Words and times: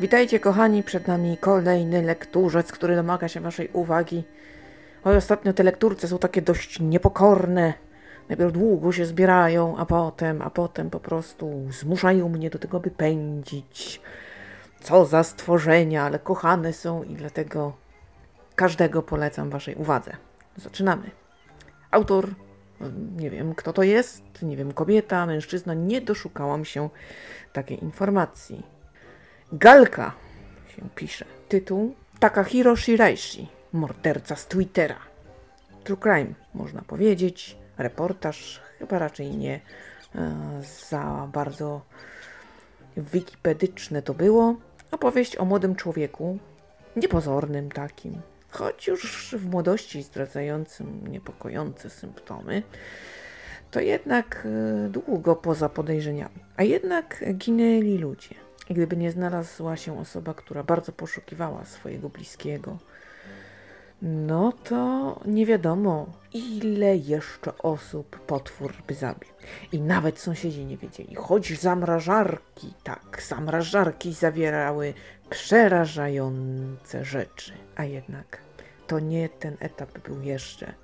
Witajcie 0.00 0.40
kochani, 0.40 0.82
przed 0.82 1.08
nami 1.08 1.38
kolejny 1.38 2.02
lekturzec, 2.02 2.72
który 2.72 2.96
domaga 2.96 3.28
się 3.28 3.40
waszej 3.40 3.68
uwagi. 3.72 4.24
Oj, 5.04 5.16
ostatnio 5.16 5.52
te 5.52 5.62
lekturce 5.62 6.08
są 6.08 6.18
takie 6.18 6.42
dość 6.42 6.80
niepokorne. 6.80 7.74
Najpierw 8.28 8.52
długo 8.52 8.92
się 8.92 9.06
zbierają, 9.06 9.76
a 9.76 9.86
potem, 9.86 10.42
a 10.42 10.50
potem 10.50 10.90
po 10.90 11.00
prostu 11.00 11.68
zmuszają 11.70 12.28
mnie 12.28 12.50
do 12.50 12.58
tego, 12.58 12.80
by 12.80 12.90
pędzić. 12.90 14.00
Co 14.80 15.04
za 15.04 15.22
stworzenia, 15.22 16.04
ale 16.04 16.18
kochane 16.18 16.72
są 16.72 17.02
i 17.02 17.14
dlatego 17.14 17.72
każdego 18.54 19.02
polecam 19.02 19.50
waszej 19.50 19.74
uwadze. 19.74 20.16
Zaczynamy. 20.56 21.10
Autor, 21.90 22.28
nie 23.16 23.30
wiem 23.30 23.54
kto 23.54 23.72
to 23.72 23.82
jest, 23.82 24.42
nie 24.42 24.56
wiem, 24.56 24.72
kobieta, 24.72 25.26
mężczyzna, 25.26 25.74
nie 25.74 26.00
doszukałam 26.00 26.64
się 26.64 26.88
takiej 27.52 27.84
informacji. 27.84 28.75
Galka 29.52 30.12
się 30.68 30.82
pisze. 30.94 31.24
Tytuł 31.48 31.94
Takahiro 32.18 32.76
Shiraishi, 32.76 33.48
morderca 33.72 34.36
z 34.36 34.46
Twittera. 34.46 34.96
True 35.84 35.96
crime, 35.96 36.34
można 36.54 36.82
powiedzieć. 36.82 37.56
Reportaż, 37.78 38.60
chyba 38.78 38.98
raczej 38.98 39.36
nie 39.36 39.60
e, 40.14 40.32
za 40.88 41.28
bardzo 41.32 41.80
wikipedyczne 42.96 44.02
to 44.02 44.14
było. 44.14 44.56
Opowieść 44.90 45.36
o 45.36 45.44
młodym 45.44 45.76
człowieku, 45.76 46.38
niepozornym 46.96 47.70
takim, 47.70 48.20
choć 48.50 48.86
już 48.86 49.34
w 49.38 49.50
młodości 49.50 50.02
zdradzającym 50.02 51.06
niepokojące 51.08 51.90
symptomy, 51.90 52.62
to 53.70 53.80
jednak 53.80 54.46
e, 54.46 54.88
długo 54.88 55.36
poza 55.36 55.68
podejrzeniami. 55.68 56.44
A 56.56 56.62
jednak 56.62 57.24
ginęli 57.34 57.98
ludzie. 57.98 58.45
Gdyby 58.70 58.96
nie 58.96 59.12
znalazła 59.12 59.76
się 59.76 59.98
osoba, 60.00 60.34
która 60.34 60.62
bardzo 60.62 60.92
poszukiwała 60.92 61.64
swojego 61.64 62.08
bliskiego, 62.08 62.78
no 64.02 64.52
to 64.52 65.20
nie 65.26 65.46
wiadomo, 65.46 66.06
ile 66.32 66.96
jeszcze 66.96 67.58
osób 67.58 68.20
potwór 68.20 68.74
by 68.86 68.94
zabił. 68.94 69.30
I 69.72 69.80
nawet 69.80 70.18
sąsiedzi 70.18 70.64
nie 70.64 70.76
wiedzieli, 70.76 71.14
choć 71.14 71.60
zamrażarki, 71.60 72.74
tak, 72.84 73.22
zamrażarki 73.28 74.12
zawierały 74.12 74.94
przerażające 75.30 77.04
rzeczy. 77.04 77.52
A 77.76 77.84
jednak 77.84 78.38
to 78.86 79.00
nie 79.00 79.28
ten 79.28 79.56
etap 79.60 79.98
był 79.98 80.22
jeszcze, 80.22 80.74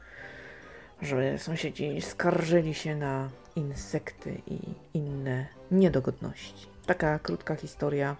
że 1.02 1.38
sąsiedzi 1.38 2.00
skarżyli 2.00 2.74
się 2.74 2.96
na 2.96 3.28
insekty 3.56 4.42
i 4.46 4.58
inne 4.94 5.46
niedogodności. 5.70 6.71
Taka 6.86 7.18
krótka 7.18 7.56
historia. 7.56 8.16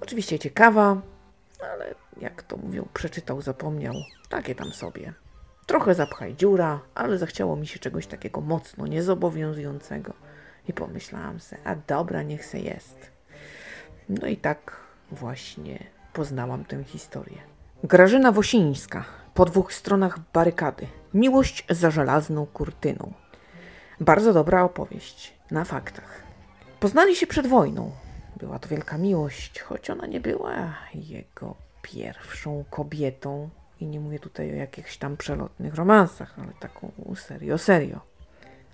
Oczywiście 0.00 0.38
ciekawa, 0.38 1.02
ale 1.72 1.94
jak 2.20 2.42
to 2.42 2.56
mówią, 2.56 2.88
przeczytał, 2.94 3.42
zapomniał. 3.42 3.94
Takie 4.28 4.54
tam 4.54 4.72
sobie. 4.72 5.12
Trochę 5.66 5.94
zapchaj 5.94 6.36
dziura, 6.36 6.80
ale 6.94 7.18
zachciało 7.18 7.56
mi 7.56 7.66
się 7.66 7.78
czegoś 7.78 8.06
takiego 8.06 8.40
mocno 8.40 8.86
niezobowiązującego. 8.86 10.12
I 10.68 10.72
pomyślałam 10.72 11.40
se, 11.40 11.56
a 11.64 11.76
dobra, 11.76 12.22
niech 12.22 12.46
se 12.46 12.58
jest. 12.58 13.10
No 14.08 14.26
i 14.26 14.36
tak 14.36 14.80
właśnie 15.10 15.86
poznałam 16.12 16.64
tę 16.64 16.84
historię. 16.84 17.38
Grażyna 17.84 18.32
Wosińska, 18.32 19.04
po 19.34 19.44
dwóch 19.44 19.72
stronach 19.72 20.18
barykady. 20.32 20.86
Miłość 21.14 21.66
za 21.70 21.90
żelazną 21.90 22.46
kurtyną. 22.46 23.12
Bardzo 24.00 24.32
dobra 24.32 24.62
opowieść, 24.62 25.34
na 25.50 25.64
faktach. 25.64 26.21
Poznali 26.82 27.16
się 27.16 27.26
przed 27.26 27.46
wojną. 27.46 27.90
Była 28.36 28.58
to 28.58 28.68
wielka 28.68 28.98
miłość, 28.98 29.60
choć 29.60 29.90
ona 29.90 30.06
nie 30.06 30.20
była 30.20 30.74
jego 30.94 31.54
pierwszą 31.82 32.64
kobietą. 32.70 33.48
I 33.80 33.86
nie 33.86 34.00
mówię 34.00 34.18
tutaj 34.18 34.52
o 34.52 34.54
jakichś 34.54 34.96
tam 34.96 35.16
przelotnych 35.16 35.74
romansach, 35.74 36.38
ale 36.38 36.52
taką 36.60 36.92
serio, 37.16 37.58
serio. 37.58 38.00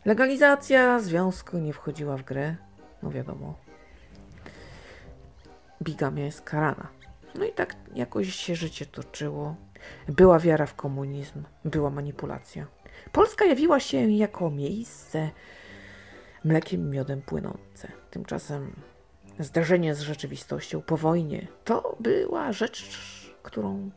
Legalizacja 0.05 1.01
związku 1.01 1.59
nie 1.59 1.73
wchodziła 1.73 2.17
w 2.17 2.23
grę, 2.23 2.57
no 3.03 3.11
wiadomo. 3.11 3.55
Bigamia 5.83 6.25
jest 6.25 6.41
karana. 6.41 6.89
No 7.35 7.45
i 7.45 7.53
tak 7.53 7.77
jakoś 7.95 8.35
się 8.35 8.55
życie 8.55 8.87
toczyło. 8.87 9.55
Była 10.09 10.39
wiara 10.39 10.67
w 10.67 10.75
komunizm, 10.75 11.43
była 11.65 11.91
manipulacja. 11.91 12.67
Polska 13.13 13.45
jawiła 13.45 13.81
się 13.81 14.11
jako 14.11 14.51
miejsce 14.51 15.31
mlekiem 16.45 16.91
miodem 16.91 17.23
płynące. 17.23 17.93
Tymczasem 18.11 18.73
zdarzenie 19.39 19.95
z 19.95 20.01
rzeczywistością 20.01 20.83
po 20.83 20.97
wojnie 20.97 21.47
to 21.65 21.97
była 22.01 22.53
rzecz, 22.53 22.91
którą 23.43 23.91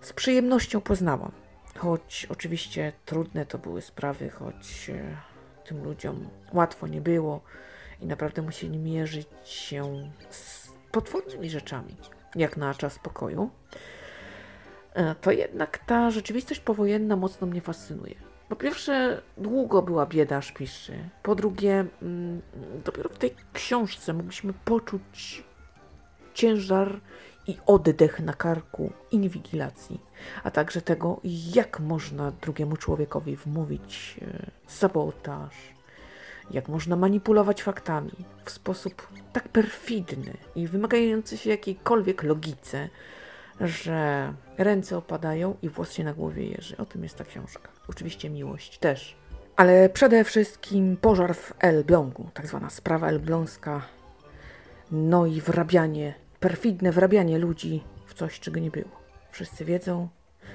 z 0.00 0.12
przyjemnością 0.12 0.80
poznałam. 0.80 1.32
Choć 1.78 2.26
oczywiście 2.30 2.92
trudne 3.04 3.46
to 3.46 3.58
były 3.58 3.82
sprawy, 3.82 4.30
choć 4.30 4.90
e, 4.90 5.16
tym 5.64 5.84
ludziom 5.84 6.28
łatwo 6.52 6.86
nie 6.86 7.00
było 7.00 7.40
i 8.00 8.06
naprawdę 8.06 8.42
musieli 8.42 8.78
mierzyć 8.78 9.28
się 9.44 10.10
z 10.30 10.70
potwornymi 10.92 11.50
rzeczami, 11.50 11.96
jak 12.34 12.56
na 12.56 12.74
czas 12.74 12.98
pokoju, 12.98 13.50
e, 14.94 15.14
to 15.14 15.30
jednak 15.30 15.78
ta 15.78 16.10
rzeczywistość 16.10 16.60
powojenna 16.60 17.16
mocno 17.16 17.46
mnie 17.46 17.60
fascynuje. 17.60 18.29
Po 18.50 18.56
pierwsze, 18.56 19.22
długo 19.36 19.82
była 19.82 20.06
bieda 20.06 20.42
szpiszy. 20.42 20.92
Po 21.22 21.34
drugie, 21.34 21.84
mm, 22.02 22.42
dopiero 22.84 23.08
w 23.08 23.18
tej 23.18 23.34
książce 23.52 24.12
mogliśmy 24.12 24.52
poczuć 24.64 25.44
ciężar 26.34 27.00
i 27.46 27.56
oddech 27.66 28.20
na 28.20 28.32
karku 28.32 28.92
inwigilacji, 29.10 30.00
a 30.42 30.50
także 30.50 30.82
tego, 30.82 31.20
jak 31.54 31.80
można 31.80 32.30
drugiemu 32.30 32.76
człowiekowi 32.76 33.36
wmówić 33.36 34.20
e, 34.22 34.50
sabotaż, 34.66 35.54
jak 36.50 36.68
można 36.68 36.96
manipulować 36.96 37.62
faktami 37.62 38.12
w 38.44 38.50
sposób 38.50 39.08
tak 39.32 39.48
perfidny 39.48 40.36
i 40.54 40.66
wymagający 40.66 41.36
się 41.36 41.50
jakiejkolwiek 41.50 42.22
logice, 42.22 42.88
że 43.60 44.32
ręce 44.58 44.98
opadają 44.98 45.56
i 45.62 45.68
włos 45.68 45.92
się 45.92 46.04
na 46.04 46.14
głowie 46.14 46.46
jeży. 46.46 46.76
O 46.76 46.86
tym 46.86 47.02
jest 47.02 47.16
ta 47.16 47.24
książka. 47.24 47.79
Oczywiście 47.90 48.30
miłość 48.30 48.78
też. 48.78 49.16
Ale 49.56 49.88
przede 49.88 50.24
wszystkim 50.24 50.96
pożar 50.96 51.34
w 51.34 51.52
Elblągu, 51.58 52.30
tak 52.34 52.46
zwana 52.46 52.70
sprawa 52.70 53.08
elbląska, 53.08 53.82
no 54.90 55.26
i 55.26 55.40
wrabianie, 55.40 56.14
perfidne 56.40 56.92
wrabianie 56.92 57.38
ludzi 57.38 57.84
w 58.06 58.14
coś, 58.14 58.40
czego 58.40 58.60
nie 58.60 58.70
było. 58.70 59.00
Wszyscy 59.30 59.64
wiedzą, 59.64 60.08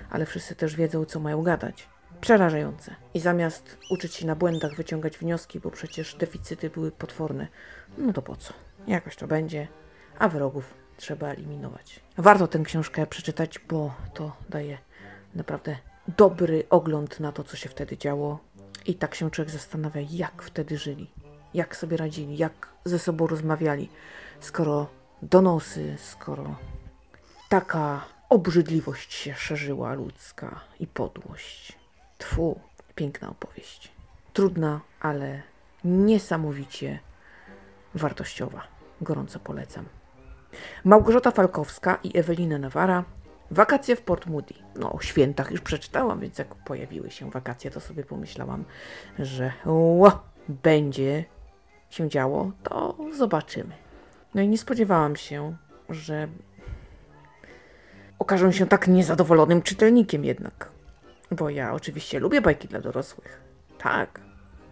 ale 0.09 0.25
wszyscy 0.25 0.56
też 0.56 0.75
wiedzą, 0.75 1.06
co 1.06 1.19
mają 1.19 1.44
gadać. 1.44 1.90
Przerażające. 2.22 2.95
I 3.13 3.19
zamiast 3.19 3.78
uczyć 3.90 4.13
się 4.16 4.28
na 4.28 4.35
błędach, 4.35 4.75
wyciągać 4.75 5.18
wnioski, 5.18 5.59
bo 5.59 5.72
przecież 5.72 6.16
deficyty 6.16 6.69
były 6.69 6.91
potworne, 6.91 7.47
no 7.97 8.13
to 8.13 8.22
po 8.22 8.35
co? 8.35 8.53
Jakoś 8.88 9.16
to 9.16 9.28
będzie, 9.28 9.68
a 10.19 10.29
wrogów 10.29 10.74
trzeba 10.97 11.28
eliminować. 11.28 12.00
Warto 12.18 12.47
tę 12.47 12.59
książkę 12.59 13.07
przeczytać, 13.07 13.59
bo 13.59 13.94
to 14.13 14.35
daje 14.50 14.78
naprawdę 15.35 15.75
dobry 16.08 16.64
ogląd 16.70 17.20
na 17.20 17.32
to, 17.32 17.44
co 17.44 17.58
się 17.58 17.70
wtedy 17.70 17.98
działo. 17.98 18.40
I 18.86 18.96
tak 18.96 19.16
się 19.16 19.32
człowiek 19.32 19.52
zastanawia, 19.54 20.02
jak 20.10 20.42
wtedy 20.42 20.78
żyli, 20.78 21.12
jak 21.54 21.76
sobie 21.76 21.98
radzili, 21.98 22.38
jak 22.38 22.70
ze 22.86 23.00
sobą 23.00 23.28
rozmawiali, 23.28 23.90
skoro 24.40 24.88
donosy, 25.22 25.96
skoro 25.98 26.56
taka 27.50 28.06
obrzydliwość 28.30 29.14
się 29.14 29.34
szerzyła 29.34 29.94
ludzka 29.94 30.60
i 30.80 30.88
podłość. 30.88 31.78
Tfu, 32.18 32.60
piękna 32.96 33.30
opowieść. 33.30 33.92
Trudna, 34.34 34.81
ale 35.00 35.42
niesamowicie 35.84 37.00
wartościowa. 37.96 38.63
Gorąco 39.01 39.40
polecam. 39.40 39.86
Małgorzata 40.84 41.31
Falkowska 41.31 42.00
i 42.04 42.18
Ewelina 42.18 42.58
Nawara. 42.58 43.04
Wakacje 43.51 43.95
w 43.95 44.01
Port 44.01 44.25
Moody. 44.25 44.53
No, 44.75 44.94
o 44.94 45.01
świętach 45.01 45.51
już 45.51 45.62
przeczytałam, 45.62 46.19
więc 46.19 46.38
jak 46.38 46.56
pojawiły 46.56 47.12
się 47.12 47.31
wakacje, 47.31 47.71
to 47.71 47.80
sobie 47.80 48.03
pomyślałam, 48.03 48.65
że 49.19 49.51
ło, 49.65 50.19
będzie 50.50 51.25
się 51.89 52.09
działo, 52.09 52.51
to 52.63 52.97
zobaczymy. 53.18 53.74
No 54.36 54.42
i 54.42 54.47
nie 54.47 54.57
spodziewałam 54.57 55.15
się, 55.15 55.56
że 55.89 56.27
okażę 58.19 58.53
się 58.53 58.65
tak 58.65 58.88
niezadowolonym 58.88 59.62
czytelnikiem 59.62 60.25
jednak. 60.25 60.69
Bo 61.31 61.50
ja 61.50 61.74
oczywiście 61.74 62.19
lubię 62.19 62.41
bajki 62.41 62.68
dla 62.68 62.81
dorosłych. 62.81 63.41
Tak. 63.77 64.21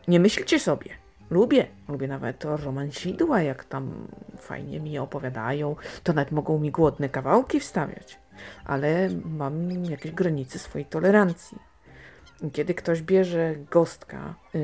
Nie 0.08 0.20
myślcie 0.20 0.60
sobie. 0.60 0.90
Lubię. 1.30 1.68
Lubię 1.88 2.08
nawet 2.08 2.44
romansidła, 2.44 3.42
jak 3.42 3.64
tam 3.64 4.08
fajnie 4.38 4.80
mi 4.80 5.00
opowiadają. 5.00 5.76
To 6.04 6.14
nawet 6.14 6.32
mogą 6.32 6.60
mi 6.60 6.72
głodne 6.72 7.10
kawałki 7.10 7.60
wstawiać. 7.60 8.23
Ale 8.66 9.10
mam 9.26 9.86
jakieś 9.86 10.12
granice 10.12 10.60
swojej 10.60 10.86
tolerancji. 10.86 11.58
Kiedy 12.54 12.74
ktoś 12.74 13.02
bierze 13.02 13.56
gostka 13.72 14.36
yy, 14.54 14.62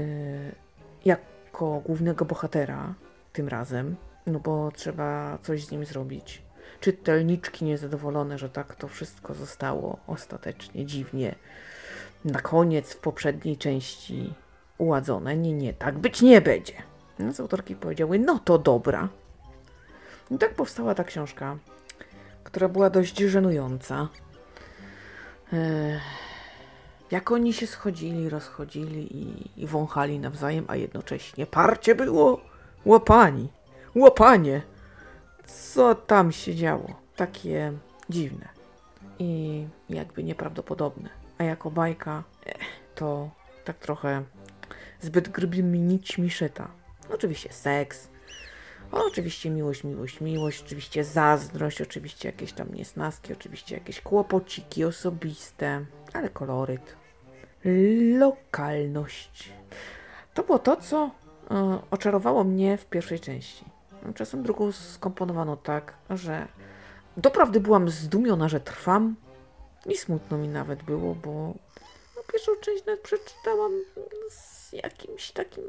jako 1.06 1.82
głównego 1.86 2.26
bohatera, 2.26 2.94
tym 3.34 3.48
razem, 3.48 3.96
no 4.28 4.40
bo 4.40 4.72
trzeba 4.72 5.38
coś 5.42 5.66
z 5.66 5.72
nim 5.72 5.86
zrobić, 5.86 6.42
czytelniczki 6.80 7.66
niezadowolone, 7.66 8.38
że 8.38 8.50
tak 8.50 8.76
to 8.76 8.88
wszystko 8.88 9.34
zostało 9.34 9.98
ostatecznie 10.08 10.86
dziwnie 10.86 11.36
na 12.26 12.40
koniec 12.42 12.94
w 12.94 12.98
poprzedniej 12.98 13.58
części 13.58 14.34
uładzone. 14.78 15.38
Nie, 15.38 15.54
nie, 15.54 15.74
tak 15.74 16.00
być 16.00 16.22
nie 16.22 16.42
będzie. 16.42 16.74
Więc 17.20 17.40
autorki 17.40 17.76
powiedziały, 17.76 18.20
no 18.20 18.40
to 18.40 18.58
dobra. 18.58 19.10
I 20.32 20.38
tak 20.38 20.54
powstała 20.54 20.96
ta 20.96 21.04
książka, 21.04 21.58
która 22.52 22.70
była 22.70 22.90
dość 22.90 23.18
żenująca. 23.18 24.08
Jak 27.12 27.32
oni 27.32 27.54
się 27.54 27.68
schodzili, 27.68 28.30
rozchodzili 28.30 29.18
i, 29.18 29.52
i 29.64 29.68
wąchali 29.68 30.20
nawzajem, 30.20 30.66
a 30.68 30.76
jednocześnie 30.76 31.46
parcie 31.46 31.96
było 31.96 32.42
łapani, 32.86 33.50
łapanie. 33.96 34.62
Co 35.46 35.96
tam 35.96 36.32
się 36.32 36.56
działo? 36.56 36.96
Takie 37.16 37.74
dziwne 38.10 38.48
i 39.20 39.66
jakby 39.90 40.24
nieprawdopodobne. 40.24 41.10
A 41.38 41.44
jako 41.44 41.72
bajka, 41.72 42.24
to 42.96 43.30
tak 43.66 43.78
trochę 43.78 44.24
zbyt 45.02 45.30
grubymi 45.30 45.80
nićmi 45.80 46.30
szyta. 46.30 46.68
Oczywiście 47.14 47.54
seks, 47.54 48.10
oczywiście 48.92 49.50
miłość, 49.50 49.84
miłość, 49.84 50.22
miłość, 50.22 50.64
oczywiście 50.66 51.04
zazdrość, 51.04 51.82
oczywiście 51.82 52.30
jakieś 52.30 52.54
tam 52.54 52.74
niesnaski, 52.74 53.34
oczywiście 53.34 53.76
jakieś 53.76 54.02
kłopociki 54.02 54.86
osobiste, 54.86 55.86
ale 56.14 56.30
koloryt. 56.30 56.96
Lokalność. 58.18 59.54
To 60.34 60.44
było 60.44 60.60
to, 60.60 60.76
co 60.76 61.12
e, 61.52 61.80
oczarowało 61.92 62.44
mnie 62.44 62.78
w 62.78 62.86
pierwszej 62.86 63.20
części. 63.20 63.66
Czasem 64.16 64.44
drugą 64.44 64.72
skomponowano 64.72 65.58
tak, 65.58 65.94
że 66.10 66.48
doprawdy 67.18 67.60
byłam 67.60 67.90
zdumiona, 67.90 68.50
że 68.50 68.60
trwam 68.60 69.16
i 69.86 69.98
smutno 69.98 70.38
mi 70.38 70.48
nawet 70.48 70.84
było, 70.84 71.16
bo 71.16 71.54
no, 72.16 72.22
pierwszą 72.34 72.52
część 72.62 72.86
nawet 72.86 73.02
przeczytałam 73.02 73.72
z 74.30 74.74
jakimś 74.74 75.32
takim 75.32 75.64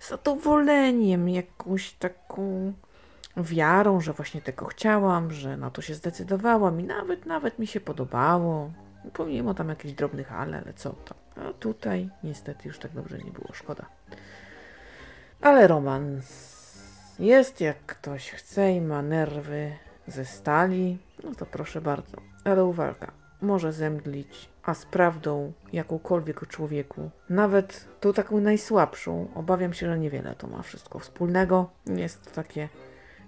zadowoleniem, 0.00 1.28
jakąś 1.28 1.92
taką 1.92 2.72
wiarą, 3.36 4.00
że 4.00 4.12
właśnie 4.12 4.42
tego 4.42 4.66
chciałam, 4.66 5.32
że 5.32 5.56
na 5.56 5.70
to 5.70 5.82
się 5.82 5.94
zdecydowałam 5.94 6.80
i 6.80 6.84
nawet, 6.84 7.26
nawet 7.26 7.58
mi 7.58 7.66
się 7.66 7.80
podobało. 7.80 8.70
Pomimo 9.12 9.54
tam 9.54 9.68
jakichś 9.68 9.94
drobnych 9.94 10.32
ale, 10.32 10.58
ale 10.58 10.74
co 10.74 10.90
to. 10.90 11.14
A 11.36 11.52
tutaj 11.52 12.10
niestety 12.24 12.68
już 12.68 12.78
tak 12.78 12.92
dobrze 12.92 13.18
nie 13.18 13.30
było, 13.30 13.48
szkoda. 13.52 13.86
Ale 15.40 15.66
romans 15.66 16.56
jest, 17.18 17.60
jak 17.60 17.86
ktoś 17.86 18.30
chce 18.30 18.72
i 18.72 18.80
ma 18.80 19.02
nerwy 19.02 19.72
ze 20.06 20.24
stali, 20.24 20.98
no 21.24 21.34
to 21.34 21.46
proszę 21.46 21.80
bardzo. 21.80 22.16
Ale 22.44 22.64
uwaga, 22.64 23.12
może 23.46 23.72
zemdlić, 23.72 24.48
a 24.62 24.74
z 24.74 24.86
prawdą 24.86 25.52
jakąkolwiek 25.72 26.42
o 26.42 26.46
człowieku, 26.46 27.10
nawet 27.30 27.88
tą 28.00 28.12
taką 28.12 28.40
najsłabszą, 28.40 29.28
obawiam 29.34 29.72
się, 29.72 29.86
że 29.86 29.98
niewiele 29.98 30.34
to 30.34 30.46
ma 30.46 30.62
wszystko 30.62 30.98
wspólnego. 30.98 31.70
Jest 31.86 32.24
to 32.24 32.30
takie 32.30 32.68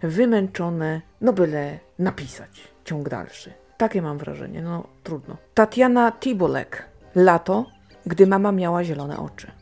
wymęczone, 0.03 1.01
no 1.21 1.33
byle 1.33 1.79
napisać 1.99 2.69
ciąg 2.85 3.09
dalszy. 3.09 3.53
Takie 3.77 4.03
mam 4.03 4.19
wrażenie, 4.19 4.63
no 4.63 4.85
trudno. 5.05 5.37
Tatiana 5.55 6.13
Tibolek. 6.13 6.85
Lato, 7.15 7.67
gdy 8.07 8.27
mama 8.27 8.53
miała 8.53 8.85
zielone 8.85 9.19
oczy. 9.19 9.53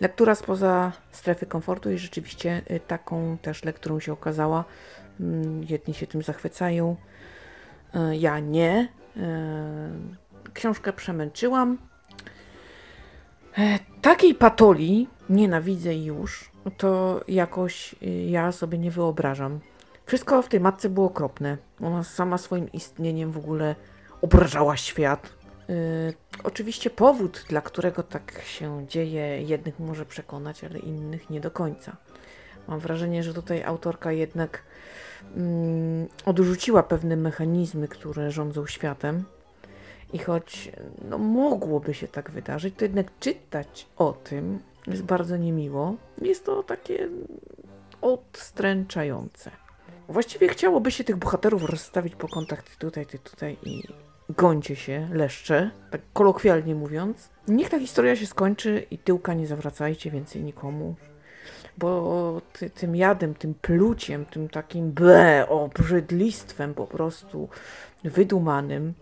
Lektura 0.00 0.34
spoza 0.34 0.92
strefy 1.10 1.46
komfortu 1.46 1.90
i 1.90 1.98
rzeczywiście 1.98 2.62
y, 2.70 2.80
taką 2.80 3.38
też 3.42 3.64
lekturą 3.64 4.00
się 4.00 4.12
okazała. 4.12 4.64
Mm, 5.20 5.64
jedni 5.64 5.94
się 5.94 6.06
tym 6.06 6.22
zachwycają, 6.22 6.96
y, 7.94 8.16
ja 8.16 8.38
nie. 8.38 8.88
Y, 9.16 9.20
książkę 10.54 10.92
przemęczyłam. 10.92 11.78
E, 13.58 13.78
takiej 14.02 14.34
patoli 14.34 15.08
nienawidzę 15.30 15.96
już, 15.96 16.50
to 16.76 17.20
jakoś 17.28 17.94
ja 18.26 18.52
sobie 18.52 18.78
nie 18.78 18.90
wyobrażam. 18.90 19.60
Wszystko 20.06 20.42
w 20.42 20.48
tej 20.48 20.60
matce 20.60 20.88
było 20.88 21.06
okropne. 21.06 21.58
Ona 21.80 22.04
sama 22.04 22.38
swoim 22.38 22.72
istnieniem 22.72 23.32
w 23.32 23.38
ogóle 23.38 23.74
obrażała 24.22 24.76
świat. 24.76 25.32
Oczywiście 26.44 26.90
powód, 26.90 27.44
dla 27.48 27.60
którego 27.60 28.02
tak 28.02 28.42
się 28.44 28.86
dzieje, 28.88 29.42
jednych 29.42 29.78
może 29.78 30.06
przekonać, 30.06 30.64
ale 30.64 30.78
innych 30.78 31.30
nie 31.30 31.40
do 31.40 31.50
końca. 31.50 31.96
Mam 32.68 32.80
wrażenie, 32.80 33.22
że 33.22 33.34
tutaj 33.34 33.62
autorka 33.62 34.12
jednak 34.12 34.62
yy, 35.36 35.42
odrzuciła 36.24 36.82
pewne 36.82 37.16
mechanizmy, 37.16 37.88
które 37.88 38.30
rządzą 38.30 38.66
światem. 38.66 39.24
I 40.12 40.18
choć 40.18 40.72
no, 41.08 41.18
mogłoby 41.18 41.94
się 41.94 42.08
tak 42.08 42.30
wydarzyć, 42.30 42.74
to 42.76 42.84
jednak 42.84 43.06
czytać 43.20 43.86
o 43.96 44.12
tym 44.12 44.58
jest 44.86 45.02
bardzo 45.02 45.36
niemiło. 45.36 45.94
Jest 46.22 46.46
to 46.46 46.62
takie 46.62 47.08
odstręczające. 48.00 49.50
Właściwie 50.08 50.48
chciałoby 50.48 50.90
się 50.90 51.04
tych 51.04 51.16
bohaterów 51.16 51.64
rozstawić 51.64 52.16
po 52.16 52.28
kątach 52.28 52.62
ty 52.62 52.78
tutaj, 52.78 53.06
ty 53.06 53.18
tutaj 53.18 53.56
i 53.62 53.82
gońcie 54.36 54.76
się, 54.76 55.08
leszcze, 55.12 55.70
tak 55.90 56.00
kolokwialnie 56.12 56.74
mówiąc. 56.74 57.30
Niech 57.48 57.68
ta 57.68 57.78
historia 57.78 58.16
się 58.16 58.26
skończy 58.26 58.86
i 58.90 58.98
tyłka 58.98 59.34
nie 59.34 59.46
zawracajcie 59.46 60.10
więcej 60.10 60.42
nikomu. 60.42 60.94
Bo 61.80 62.42
ty, 62.52 62.70
tym 62.70 62.96
jadem, 62.96 63.34
tym 63.34 63.54
pluciem, 63.54 64.24
tym 64.24 64.48
takim 64.48 64.92
ble, 64.92 65.48
obrzydlistwem 65.48 66.74
po 66.74 66.86
prostu 66.86 67.48
wydumanym 68.04 68.94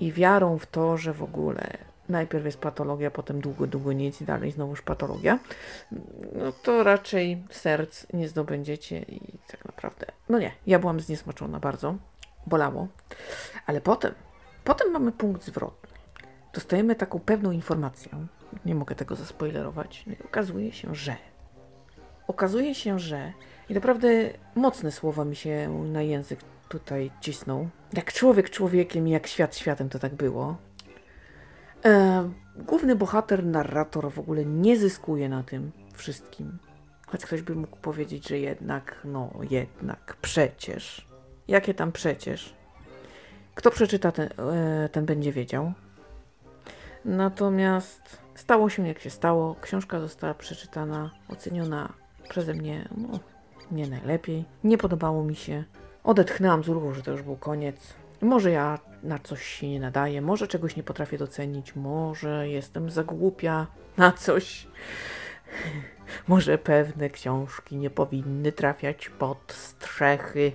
i 0.00 0.12
wiarą 0.12 0.58
w 0.58 0.66
to, 0.66 0.96
że 0.96 1.12
w 1.12 1.22
ogóle 1.22 1.78
najpierw 2.08 2.44
jest 2.44 2.58
patologia, 2.58 3.10
potem 3.10 3.40
długo, 3.40 3.66
długo 3.66 3.92
nic 3.92 4.20
i 4.20 4.24
dalej 4.24 4.52
znowuż 4.52 4.82
patologia, 4.82 5.38
no 6.32 6.52
to 6.62 6.82
raczej 6.82 7.42
serc 7.50 8.06
nie 8.12 8.28
zdobędziecie 8.28 8.98
i 8.98 9.20
tak 9.50 9.64
naprawdę, 9.64 10.06
no 10.28 10.38
nie, 10.38 10.52
ja 10.66 10.78
byłam 10.78 11.00
zniesmaczona 11.00 11.60
bardzo, 11.60 11.94
bolało, 12.46 12.88
ale 13.66 13.80
potem, 13.80 14.14
potem 14.64 14.90
mamy 14.90 15.12
punkt 15.12 15.44
zwrotny. 15.44 15.88
Dostajemy 16.52 16.94
taką 16.94 17.18
pewną 17.18 17.50
informację, 17.50 18.10
nie 18.64 18.74
mogę 18.74 18.94
tego 18.94 19.16
zaspoilerować, 19.16 20.04
no 20.06 20.12
i 20.12 20.26
okazuje 20.26 20.72
się, 20.72 20.94
że 20.94 21.16
okazuje 22.28 22.74
się, 22.74 22.98
że 22.98 23.32
i 23.68 23.74
naprawdę 23.74 24.08
mocne 24.54 24.92
słowa 24.92 25.24
mi 25.24 25.36
się 25.36 25.84
na 25.92 26.02
język 26.02 26.40
tutaj 26.68 27.10
cisną. 27.20 27.68
Jak 27.92 28.12
człowiek 28.12 28.50
człowiekiem 28.50 29.08
jak 29.08 29.26
świat 29.26 29.56
światem 29.56 29.88
to 29.88 29.98
tak 29.98 30.14
było. 30.14 30.56
E, 31.84 32.30
główny 32.56 32.96
bohater, 32.96 33.44
narrator 33.44 34.12
w 34.12 34.18
ogóle 34.18 34.44
nie 34.44 34.76
zyskuje 34.76 35.28
na 35.28 35.42
tym 35.42 35.72
wszystkim. 35.94 36.58
Choć 37.06 37.26
ktoś 37.26 37.42
by 37.42 37.54
mógł 37.54 37.76
powiedzieć, 37.76 38.28
że 38.28 38.38
jednak, 38.38 38.96
no 39.04 39.30
jednak, 39.50 40.16
przecież. 40.22 41.08
Jakie 41.48 41.74
tam 41.74 41.92
przecież? 41.92 42.54
Kto 43.54 43.70
przeczyta, 43.70 44.12
ten, 44.12 44.28
e, 44.38 44.88
ten 44.88 45.06
będzie 45.06 45.32
wiedział. 45.32 45.72
Natomiast 47.04 48.18
stało 48.34 48.68
się 48.70 48.88
jak 48.88 48.98
się 48.98 49.10
stało. 49.10 49.56
Książka 49.60 50.00
została 50.00 50.34
przeczytana, 50.34 51.10
oceniona 51.28 51.92
przeze 52.28 52.54
mnie, 52.54 52.88
no, 52.96 53.18
nie 53.70 53.88
najlepiej. 53.88 54.44
Nie 54.64 54.78
podobało 54.78 55.24
mi 55.24 55.36
się. 55.36 55.64
Odetchnęłam 56.04 56.64
z 56.64 56.68
ulgą, 56.68 56.94
że 56.94 57.02
to 57.02 57.10
już 57.10 57.22
był 57.22 57.36
koniec. 57.36 57.94
Może 58.20 58.50
ja 58.50 58.78
na 59.02 59.18
coś 59.18 59.42
się 59.44 59.68
nie 59.68 59.80
nadaję, 59.80 60.22
może 60.22 60.48
czegoś 60.48 60.76
nie 60.76 60.82
potrafię 60.82 61.18
docenić, 61.18 61.76
może 61.76 62.48
jestem 62.48 62.90
za 62.90 63.04
głupia 63.04 63.66
na 63.96 64.12
coś. 64.12 64.66
Może 66.28 66.58
pewne 66.58 67.10
książki 67.10 67.76
nie 67.76 67.90
powinny 67.90 68.52
trafiać 68.52 69.08
pod 69.08 69.52
strzechy. 69.52 70.52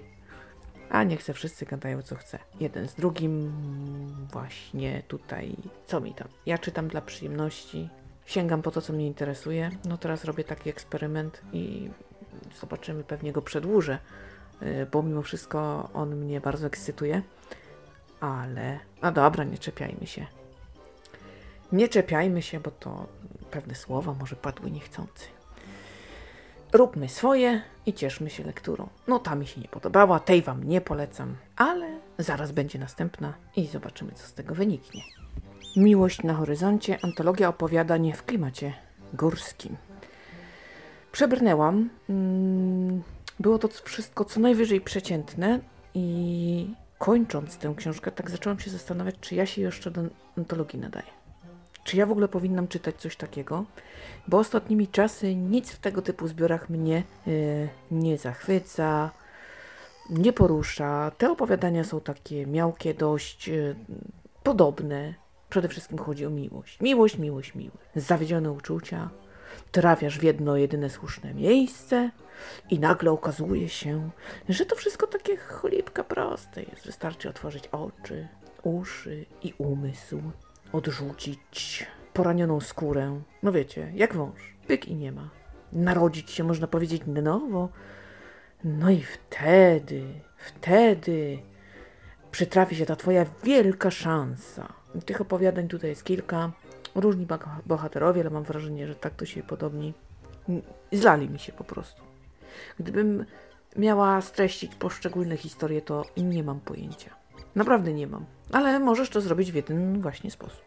A 0.89 1.03
niech 1.03 1.23
se 1.23 1.33
wszyscy 1.33 1.65
gadają 1.65 2.01
co 2.01 2.15
chce. 2.15 2.39
Jeden 2.59 2.87
z 2.87 2.95
drugim 2.95 3.51
właśnie 4.31 5.03
tutaj. 5.07 5.55
Co 5.85 6.01
mi 6.01 6.13
tam? 6.13 6.27
Ja 6.45 6.57
czytam 6.57 6.87
dla 6.87 7.01
przyjemności. 7.01 7.89
Sięgam 8.25 8.61
po 8.61 8.71
to, 8.71 8.81
co 8.81 8.93
mnie 8.93 9.07
interesuje. 9.07 9.71
No 9.85 9.97
teraz 9.97 10.25
robię 10.25 10.43
taki 10.43 10.69
eksperyment 10.69 11.41
i 11.53 11.89
zobaczymy, 12.59 13.03
pewnie 13.03 13.31
go 13.31 13.41
przedłużę, 13.41 13.99
y, 14.61 14.87
bo 14.91 15.03
mimo 15.03 15.21
wszystko 15.21 15.89
on 15.93 16.15
mnie 16.15 16.41
bardzo 16.41 16.67
ekscytuje 16.67 17.21
ale. 18.23 18.79
No 19.01 19.11
dobra, 19.11 19.43
nie 19.43 19.57
czepiajmy 19.57 20.07
się. 20.07 20.25
Nie 21.71 21.87
czepiajmy 21.87 22.41
się, 22.41 22.59
bo 22.59 22.71
to 22.71 23.07
pewne 23.51 23.75
słowa 23.75 24.13
może 24.19 24.35
padły 24.35 24.71
niechcący. 24.71 25.27
Róbmy 26.73 27.09
swoje 27.09 27.61
i 27.85 27.93
cieszmy 27.93 28.29
się 28.29 28.43
lekturą. 28.43 28.89
No 29.07 29.19
ta 29.19 29.35
mi 29.35 29.47
się 29.47 29.61
nie 29.61 29.67
podobała, 29.67 30.19
tej 30.19 30.41
wam 30.41 30.63
nie 30.63 30.81
polecam, 30.81 31.35
ale 31.55 31.99
zaraz 32.17 32.51
będzie 32.51 32.79
następna 32.79 33.33
i 33.55 33.67
zobaczymy, 33.67 34.11
co 34.11 34.27
z 34.27 34.33
tego 34.33 34.55
wyniknie. 34.55 35.01
Miłość 35.75 36.23
na 36.23 36.33
horyzoncie, 36.33 36.97
antologia 37.01 37.49
opowiadań 37.49 38.13
w 38.13 38.23
klimacie 38.23 38.73
górskim. 39.13 39.77
Przebrnęłam. 41.11 41.89
Mm, 42.09 43.03
było 43.39 43.59
to 43.59 43.67
wszystko 43.67 44.25
co 44.25 44.39
najwyżej 44.39 44.81
przeciętne 44.81 45.59
i 45.93 46.73
kończąc 46.97 47.57
tę 47.57 47.73
książkę, 47.77 48.11
tak 48.11 48.29
zaczęłam 48.29 48.59
się 48.59 48.71
zastanawiać, 48.71 49.15
czy 49.21 49.35
ja 49.35 49.45
się 49.45 49.61
jeszcze 49.61 49.91
do 49.91 50.01
antologii 50.37 50.79
nadaję. 50.79 51.07
Czy 51.83 51.97
ja 51.97 52.05
w 52.05 52.11
ogóle 52.11 52.27
powinnam 52.27 52.67
czytać 52.67 52.95
coś 52.95 53.15
takiego? 53.15 53.65
Bo 54.27 54.37
ostatnimi 54.37 54.87
czasy 54.87 55.35
nic 55.35 55.71
w 55.71 55.79
tego 55.79 56.01
typu 56.01 56.27
zbiorach 56.27 56.69
mnie 56.69 57.03
yy, 57.27 57.69
nie 57.91 58.17
zachwyca, 58.17 59.11
nie 60.09 60.33
porusza. 60.33 61.11
Te 61.17 61.31
opowiadania 61.31 61.83
są 61.83 62.01
takie 62.01 62.47
miałkie, 62.47 62.93
dość 62.93 63.47
yy, 63.47 63.75
podobne. 64.43 65.22
Przede 65.53 65.67
wszystkim 65.67 65.97
chodzi 65.97 66.25
o 66.25 66.29
miłość. 66.29 66.81
Miłość, 66.81 67.17
miłość, 67.17 67.55
miłość. 67.55 67.77
Zawiedzione 67.95 68.51
uczucia, 68.51 69.09
trafiasz 69.71 70.19
w 70.19 70.23
jedno 70.23 70.57
jedyne 70.57 70.89
słuszne 70.89 71.33
miejsce 71.33 72.11
i 72.69 72.79
nagle 72.79 73.11
okazuje 73.11 73.69
się, 73.69 74.09
że 74.49 74.65
to 74.65 74.75
wszystko 74.75 75.07
takie 75.07 75.37
chlipka 75.37 76.03
proste 76.03 76.63
jest. 76.63 76.85
Wystarczy 76.85 77.29
otworzyć 77.29 77.67
oczy, 77.67 78.27
uszy 78.63 79.25
i 79.43 79.53
umysł, 79.57 80.21
odrzucić 80.71 81.87
poranioną 82.13 82.59
skórę. 82.59 83.21
No 83.43 83.51
wiecie, 83.51 83.91
jak 83.95 84.15
wąż, 84.15 84.55
pyk 84.67 84.87
i 84.87 84.95
nie 84.95 85.11
ma. 85.11 85.29
Narodzić 85.73 86.31
się, 86.31 86.43
można 86.43 86.67
powiedzieć, 86.67 87.01
na 87.07 87.21
nowo. 87.21 87.69
No 88.63 88.89
i 88.89 89.01
wtedy, 89.01 90.03
wtedy 90.37 91.39
przytrafi 92.31 92.75
się 92.75 92.85
ta 92.85 92.95
twoja 92.95 93.25
wielka 93.43 93.91
szansa. 93.91 94.82
Tych 95.05 95.21
opowiadań 95.21 95.67
tutaj 95.67 95.89
jest 95.89 96.03
kilka 96.03 96.51
różni 96.95 97.27
bohaterowie, 97.65 98.21
ale 98.21 98.29
mam 98.29 98.43
wrażenie, 98.43 98.87
że 98.87 98.95
tak 98.95 99.13
to 99.15 99.25
się 99.25 99.43
podobni. 99.43 99.93
Zlali 100.91 101.29
mi 101.29 101.39
się 101.39 101.51
po 101.51 101.63
prostu. 101.63 102.01
Gdybym 102.79 103.25
miała 103.75 104.21
streścić 104.21 104.75
poszczególne 104.75 105.37
historie, 105.37 105.81
to 105.81 106.05
nie 106.17 106.43
mam 106.43 106.59
pojęcia. 106.59 107.15
Naprawdę 107.55 107.93
nie 107.93 108.07
mam. 108.07 108.25
Ale 108.51 108.79
możesz 108.79 109.09
to 109.09 109.21
zrobić 109.21 109.51
w 109.51 109.55
jeden 109.55 110.01
właśnie 110.01 110.31
sposób. 110.31 110.63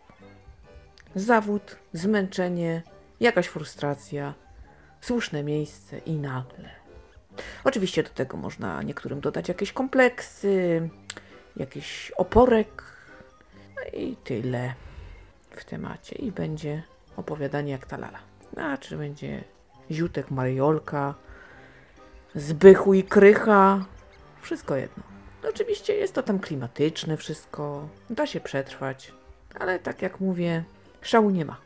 Zawód, 1.14 1.76
zmęczenie, 1.92 2.82
jakaś 3.20 3.46
frustracja, 3.46 4.34
słuszne 5.00 5.42
miejsce 5.42 5.98
i 5.98 6.18
nagle. 6.18 6.70
Oczywiście 7.64 8.02
do 8.02 8.08
tego 8.08 8.36
można 8.36 8.82
niektórym 8.82 9.20
dodać 9.20 9.48
jakieś 9.48 9.72
kompleksy, 9.72 10.88
jakiś 11.56 12.12
oporek, 12.16 12.95
no 13.76 13.82
i 14.00 14.16
tyle 14.16 14.74
w 15.50 15.64
temacie 15.64 16.16
i 16.16 16.32
będzie 16.32 16.82
opowiadanie 17.16 17.72
jak 17.72 17.86
ta 17.86 17.96
lala. 17.96 18.18
A 18.56 18.76
czy 18.76 18.96
będzie 18.96 19.44
ziutek 19.90 20.30
Mariolka, 20.30 21.14
Zbychu 22.34 22.94
i 22.94 23.02
Krycha, 23.02 23.84
wszystko 24.40 24.76
jedno. 24.76 25.02
Oczywiście 25.48 25.94
jest 25.94 26.14
to 26.14 26.22
tam 26.22 26.38
klimatyczne 26.38 27.16
wszystko, 27.16 27.88
da 28.10 28.26
się 28.26 28.40
przetrwać, 28.40 29.12
ale 29.54 29.78
tak 29.78 30.02
jak 30.02 30.20
mówię, 30.20 30.64
szału 31.02 31.30
nie 31.30 31.44
ma. 31.44 31.56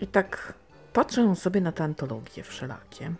I 0.00 0.06
tak 0.06 0.52
patrzę 0.92 1.36
sobie 1.36 1.60
na 1.60 1.72
te 1.72 1.84
antologie 1.84 2.42
wszelakie 2.42 3.12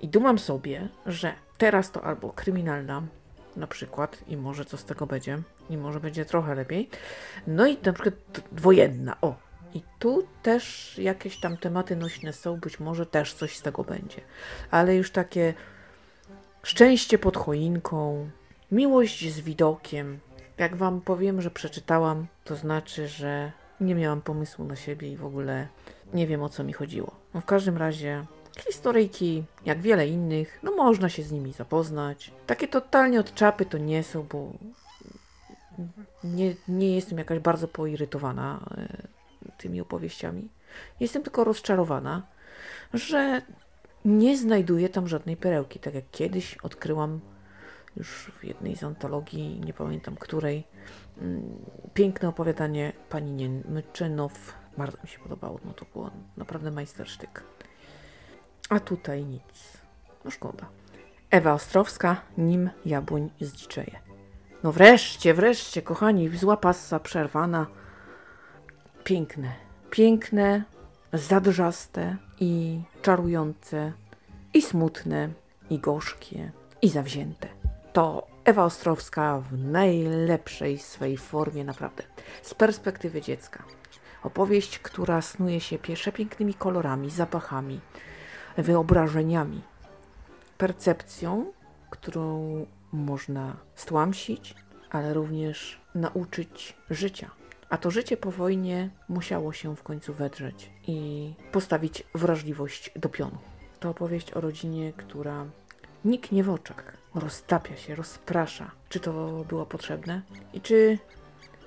i 0.00 0.08
dumam 0.08 0.38
sobie, 0.38 0.88
że 1.06 1.32
teraz 1.58 1.90
to 1.90 2.04
albo 2.04 2.32
kryminalna, 2.32 3.02
na 3.56 3.66
przykład, 3.66 4.18
i 4.28 4.36
może 4.36 4.64
co 4.64 4.76
z 4.76 4.84
tego 4.84 5.06
będzie, 5.06 5.42
i 5.70 5.76
może 5.76 6.00
będzie 6.00 6.24
trochę 6.24 6.54
lepiej. 6.54 6.90
No 7.46 7.66
i 7.66 7.78
na 7.84 7.92
przykład 7.92 8.14
wojenna, 8.52 9.16
o. 9.20 9.34
I 9.74 9.82
tu 9.98 10.26
też 10.42 10.98
jakieś 10.98 11.40
tam 11.40 11.56
tematy 11.56 11.96
nośne 11.96 12.32
są, 12.32 12.56
być 12.56 12.80
może 12.80 13.06
też 13.06 13.34
coś 13.34 13.56
z 13.56 13.62
tego 13.62 13.84
będzie. 13.84 14.20
Ale 14.70 14.96
już 14.96 15.10
takie 15.10 15.54
szczęście 16.62 17.18
pod 17.18 17.36
choinką, 17.36 18.30
miłość 18.72 19.32
z 19.32 19.40
widokiem. 19.40 20.18
Jak 20.58 20.76
wam 20.76 21.00
powiem, 21.00 21.42
że 21.42 21.50
przeczytałam, 21.50 22.26
to 22.44 22.56
znaczy, 22.56 23.08
że 23.08 23.52
nie 23.80 23.94
miałam 23.94 24.22
pomysłu 24.22 24.64
na 24.64 24.76
siebie 24.76 25.12
i 25.12 25.16
w 25.16 25.24
ogóle 25.24 25.68
nie 26.14 26.26
wiem 26.26 26.42
o 26.42 26.48
co 26.48 26.64
mi 26.64 26.72
chodziło. 26.72 27.14
No 27.34 27.40
w 27.40 27.44
każdym 27.44 27.76
razie 27.76 28.24
Historyjki, 28.66 29.44
jak 29.64 29.80
wiele 29.80 30.08
innych, 30.08 30.58
no 30.62 30.76
można 30.76 31.08
się 31.08 31.22
z 31.22 31.32
nimi 31.32 31.52
zapoznać. 31.52 32.32
Takie 32.46 32.68
totalnie 32.68 33.20
od 33.20 33.34
czapy 33.34 33.66
to 33.66 33.78
nie 33.78 34.02
są, 34.02 34.22
bo 34.22 34.52
nie, 36.24 36.54
nie 36.68 36.94
jestem 36.94 37.18
jakaś 37.18 37.38
bardzo 37.38 37.68
poirytowana 37.68 38.60
e, 38.76 39.52
tymi 39.58 39.80
opowieściami. 39.80 40.48
Jestem 41.00 41.22
tylko 41.22 41.44
rozczarowana, 41.44 42.22
że 42.94 43.42
nie 44.04 44.38
znajduję 44.38 44.88
tam 44.88 45.08
żadnej 45.08 45.36
perełki. 45.36 45.78
Tak 45.78 45.94
jak 45.94 46.04
kiedyś 46.10 46.56
odkryłam 46.56 47.20
już 47.96 48.32
w 48.40 48.44
jednej 48.44 48.76
z 48.76 48.84
antologii, 48.84 49.60
nie 49.60 49.72
pamiętam 49.72 50.16
której, 50.16 50.64
mm, 51.18 51.42
piękne 51.94 52.28
opowiadanie 52.28 52.92
pani 53.08 53.32
Niemczynow. 53.32 54.54
Bardzo 54.78 54.98
mi 55.02 55.08
się 55.08 55.18
podobało, 55.18 55.60
no 55.64 55.72
to 55.72 55.86
było 55.92 56.10
naprawdę 56.36 56.70
majstersztyk. 56.70 57.42
A 58.70 58.80
tutaj 58.80 59.24
nic. 59.24 59.78
No 60.24 60.30
szkoda. 60.30 60.68
Ewa 61.30 61.52
Ostrowska, 61.52 62.20
nim 62.38 62.70
jabłoń 62.84 63.30
zdziczeje. 63.40 64.00
No 64.62 64.72
wreszcie, 64.72 65.34
wreszcie, 65.34 65.82
kochani, 65.82 66.36
zła 66.36 66.56
passa 66.56 67.00
przerwana. 67.00 67.66
Piękne, 69.04 69.52
piękne, 69.90 70.64
zadrzaste 71.12 72.16
i 72.40 72.80
czarujące, 73.02 73.92
i 74.54 74.62
smutne, 74.62 75.28
i 75.70 75.78
gorzkie, 75.78 76.52
i 76.82 76.88
zawzięte. 76.88 77.48
To 77.92 78.26
Ewa 78.44 78.64
Ostrowska 78.64 79.40
w 79.40 79.58
najlepszej 79.58 80.78
swej 80.78 81.16
formie, 81.16 81.64
naprawdę. 81.64 82.02
Z 82.42 82.54
perspektywy 82.54 83.20
dziecka. 83.20 83.62
Opowieść, 84.22 84.78
która 84.78 85.22
snuje 85.22 85.60
się 85.60 85.78
przepięknymi 85.78 86.54
kolorami, 86.54 87.10
zapachami, 87.10 87.80
wyobrażeniami, 88.56 89.62
percepcją, 90.58 91.52
którą 91.90 92.66
można 92.92 93.56
stłamsić, 93.74 94.54
ale 94.90 95.14
również 95.14 95.80
nauczyć 95.94 96.76
życia. 96.90 97.30
A 97.70 97.78
to 97.78 97.90
życie 97.90 98.16
po 98.16 98.30
wojnie 98.30 98.90
musiało 99.08 99.52
się 99.52 99.76
w 99.76 99.82
końcu 99.82 100.14
wedrzeć 100.14 100.70
i 100.86 101.32
postawić 101.52 102.04
wrażliwość 102.14 102.92
do 102.96 103.08
pionu. 103.08 103.38
To 103.80 103.90
opowieść 103.90 104.32
o 104.32 104.40
rodzinie, 104.40 104.92
która 104.92 105.46
niknie 106.04 106.44
w 106.44 106.50
oczach, 106.50 106.96
roztapia 107.14 107.76
się, 107.76 107.94
rozprasza. 107.94 108.70
Czy 108.88 109.00
to 109.00 109.12
było 109.48 109.66
potrzebne? 109.66 110.22
I 110.52 110.60
czy 110.60 110.98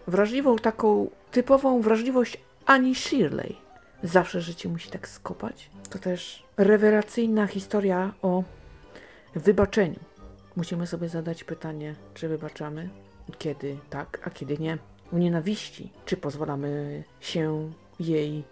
wrażliwą, 0.07 0.55
taką 0.55 1.09
typową 1.31 1.81
wrażliwość 1.81 2.37
Ani 2.65 2.95
Shirley 2.95 3.62
zawsze 4.03 4.41
życie 4.41 4.69
musi 4.69 4.89
tak 4.89 5.07
skopać? 5.07 5.69
To 5.89 5.99
też 5.99 6.43
rewelacyjna 6.57 7.47
historia 7.47 8.13
o 8.21 8.43
wybaczeniu. 9.35 9.99
Musimy 10.55 10.87
sobie 10.87 11.09
zadać 11.09 11.43
pytanie, 11.43 11.95
czy 12.13 12.27
wybaczamy, 12.27 12.89
kiedy 13.37 13.77
tak, 13.89 14.19
a 14.23 14.29
kiedy 14.29 14.57
nie. 14.57 14.77
U 15.11 15.17
nienawiści, 15.17 15.91
czy 16.05 16.17
pozwalamy 16.17 17.03
się 17.19 17.71
jej 17.99 18.43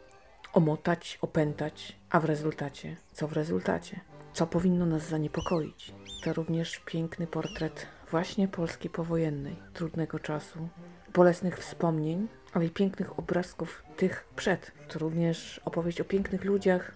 omotać, 0.54 1.20
opętać, 1.22 1.96
a 2.10 2.20
w 2.20 2.26
rezultacie, 2.26 2.98
co 3.14 3.28
w 3.28 3.34
rezultacie? 3.34 4.00
Co 4.34 4.48
powinno 4.48 4.86
nas 4.86 5.08
zaniepokoić? 5.08 5.94
To 6.24 6.34
również 6.34 6.82
piękny 6.86 7.28
portret 7.28 7.88
właśnie 8.12 8.48
Polski 8.48 8.90
powojennej, 8.90 9.56
trudnego 9.74 10.20
czasu, 10.20 10.70
bolesnych 11.14 11.58
wspomnień, 11.58 12.28
ale 12.54 12.66
i 12.66 12.70
pięknych 12.70 13.20
obrazków 13.20 13.84
tych 13.98 14.28
przed. 14.36 14.72
To 14.88 15.00
również 15.00 15.62
opowieść 15.66 16.02
o 16.02 16.06
pięknych 16.06 16.44
ludziach, 16.46 16.92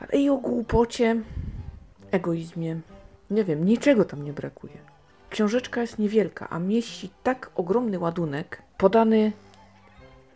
ale 0.00 0.22
i 0.22 0.30
o 0.30 0.36
głupocie, 0.36 1.16
egoizmie. 2.10 2.80
Nie 3.30 3.44
wiem, 3.44 3.64
niczego 3.64 4.04
tam 4.04 4.24
nie 4.24 4.32
brakuje. 4.32 4.78
Książeczka 5.30 5.80
jest 5.80 5.98
niewielka, 5.98 6.48
a 6.50 6.58
mieści 6.58 7.10
tak 7.22 7.50
ogromny 7.54 7.98
ładunek, 7.98 8.62
podany 8.78 9.32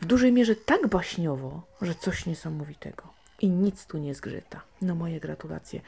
w 0.01 0.07
dużej 0.07 0.33
mierze 0.33 0.57
tak 0.57 0.89
baśniowo, 0.89 1.63
że 1.83 1.95
coś 1.95 2.27
niesamowitego. 2.27 3.03
I 3.41 3.49
nic 3.49 3.87
tu 3.87 3.99
nie 3.99 4.15
zgrzyta. 4.15 4.61
No 4.83 4.95
moje 4.95 5.21
gratulacje. 5.21 5.81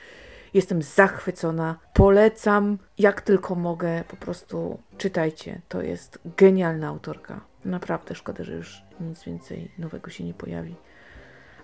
Jestem 0.55 0.83
zachwycona, 0.83 1.79
polecam 1.95 2.79
jak 2.99 3.21
tylko 3.21 3.55
mogę, 3.55 4.05
po 4.09 4.17
prostu 4.17 4.79
czytajcie. 4.99 5.61
To 5.69 5.83
jest 5.83 6.19
genialna 6.37 6.89
autorka. 6.89 7.41
Naprawdę 7.65 8.15
szkoda, 8.15 8.45
że 8.45 8.53
już 8.53 8.83
nic 9.01 9.25
więcej 9.25 9.71
nowego 9.79 10.11
się 10.11 10.25
nie 10.25 10.35
pojawi. 10.35 10.77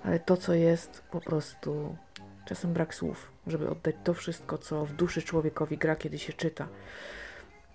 Ale 0.05 0.21
to, 0.21 0.37
co 0.37 0.55
jest, 0.55 1.03
po 1.11 1.21
prostu 1.21 1.97
czasem 2.45 2.73
brak 2.73 2.95
słów, 2.95 3.33
żeby 3.47 3.71
oddać 3.71 3.95
to 4.05 4.15
wszystko, 4.15 4.59
co 4.59 4.87
w 4.87 4.93
duszy 4.93 5.23
człowiekowi 5.23 5.79
gra, 5.79 5.97
kiedy 5.97 6.19
się 6.19 6.33
czyta. 6.33 6.69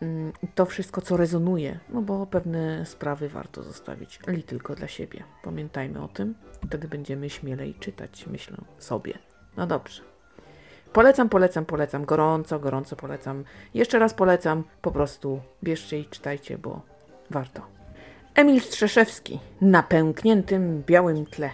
Mm, 0.02 0.34
to 0.56 0.66
wszystko, 0.66 1.02
co 1.02 1.18
rezonuje, 1.18 1.80
no 1.90 2.02
bo 2.02 2.26
pewne 2.26 2.86
sprawy 2.86 3.30
warto 3.30 3.64
zostawić 3.64 4.20
li 4.28 4.44
tylko 4.44 4.76
dla 4.76 4.88
siebie. 4.88 5.24
Pamiętajmy 5.44 6.04
o 6.04 6.08
tym, 6.08 6.36
wtedy 6.68 6.88
będziemy 6.88 7.30
śmielej 7.30 7.76
czytać, 7.76 8.28
myślę 8.28 8.58
sobie. 8.78 9.14
No 9.58 9.68
dobrze. 9.68 10.17
Polecam, 10.94 11.30
polecam, 11.30 11.66
polecam. 11.66 12.06
Gorąco, 12.06 12.60
gorąco 12.60 12.96
polecam. 12.96 13.44
Jeszcze 13.74 14.00
raz 14.00 14.14
polecam. 14.14 14.64
Po 14.82 14.92
prostu 14.92 15.42
bierzcie 15.64 16.00
i 16.00 16.06
czytajcie, 16.06 16.58
bo 16.58 16.82
warto. 17.30 17.62
Emil 18.36 18.62
Strzeszewski 18.62 19.40
na 19.62 19.84
pękniętym 19.84 20.84
białym 20.88 21.26
tle. 21.26 21.50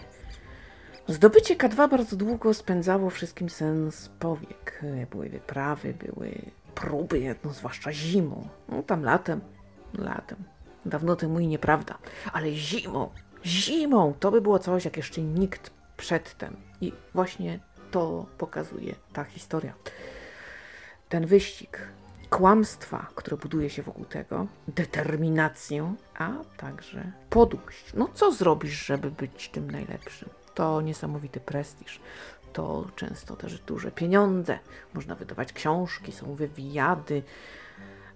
Zdobycie 1.07 1.55
K2 1.55 1.89
bardzo 1.89 2.15
długo 2.15 2.53
spędzało 2.53 3.09
wszystkim 3.09 3.49
sens 3.49 4.09
powiek. 4.19 4.81
Były 5.11 5.29
wyprawy, 5.29 5.93
były 5.93 6.31
próby, 6.75 7.35
no 7.43 7.53
zwłaszcza 7.53 7.93
zimą. 7.93 8.47
No 8.69 8.83
tam 8.83 9.03
latem, 9.03 9.41
latem. 9.97 10.37
Dawno 10.85 11.15
temu 11.15 11.39
i 11.39 11.47
nieprawda. 11.47 11.97
Ale 12.33 12.51
zimą, 12.51 13.09
zimą 13.45 14.13
to 14.19 14.31
by 14.31 14.41
było 14.41 14.59
coś, 14.59 14.85
jak 14.85 14.97
jeszcze 14.97 15.21
nikt 15.21 15.71
przedtem. 15.97 16.57
I 16.81 16.93
właśnie 17.13 17.59
to 17.93 18.25
pokazuje 18.37 18.95
ta 19.13 19.23
historia. 19.23 19.73
Ten 21.09 21.25
wyścig, 21.25 21.87
kłamstwa, 22.29 23.07
które 23.15 23.37
buduje 23.37 23.69
się 23.69 23.81
wokół 23.81 24.05
tego, 24.05 24.47
determinację, 24.67 25.95
a 26.17 26.31
także 26.57 27.11
podłość. 27.29 27.93
No 27.93 28.09
co 28.13 28.31
zrobisz, 28.31 28.85
żeby 28.85 29.11
być 29.11 29.49
tym 29.49 29.71
najlepszym? 29.71 30.29
To 30.53 30.81
niesamowity 30.81 31.39
prestiż. 31.39 31.99
To 32.53 32.87
często 32.95 33.35
też 33.35 33.59
duże 33.59 33.91
pieniądze. 33.91 34.59
Można 34.93 35.15
wydawać 35.15 35.53
książki, 35.53 36.11
są 36.11 36.35
wywiady. 36.35 37.23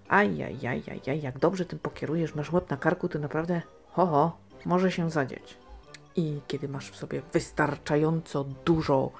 Ajajajajaj, 0.08 1.20
jak 1.22 1.38
dobrze 1.38 1.64
tym 1.64 1.78
pokierujesz, 1.78 2.34
masz 2.34 2.52
łeb 2.52 2.70
na 2.70 2.76
karku, 2.76 3.08
to 3.08 3.18
naprawdę 3.18 3.62
ho, 3.92 4.06
ho 4.06 4.36
może 4.64 4.92
się 4.92 5.10
zadzieć. 5.10 5.56
I 6.16 6.40
kiedy 6.46 6.68
masz 6.68 6.90
w 6.90 6.96
sobie 6.96 7.22
wystarczająco 7.32 8.44
dużo 8.64 9.10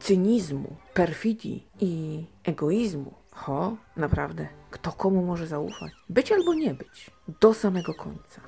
cynizmu, 0.00 0.76
perfidii 0.94 1.66
i 1.80 2.24
egoizmu, 2.44 3.14
ho, 3.30 3.76
naprawdę, 3.96 4.48
kto 4.70 4.92
komu 4.92 5.22
może 5.22 5.46
zaufać? 5.46 5.92
Być 6.08 6.32
albo 6.32 6.54
nie 6.54 6.74
być, 6.74 7.10
do 7.40 7.54
samego 7.54 7.94
końca. 7.94 8.40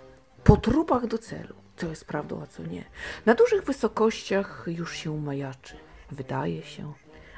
Po 0.44 0.56
trupach 0.56 1.06
do 1.06 1.18
celu, 1.18 1.54
co 1.76 1.88
jest 1.88 2.04
prawdą, 2.04 2.42
a 2.42 2.46
co 2.46 2.62
nie. 2.62 2.84
Na 3.26 3.34
dużych 3.34 3.64
wysokościach 3.64 4.64
już 4.66 4.96
się 4.96 5.20
majaczy, 5.20 5.76
wydaje 6.10 6.62
się, 6.62 6.92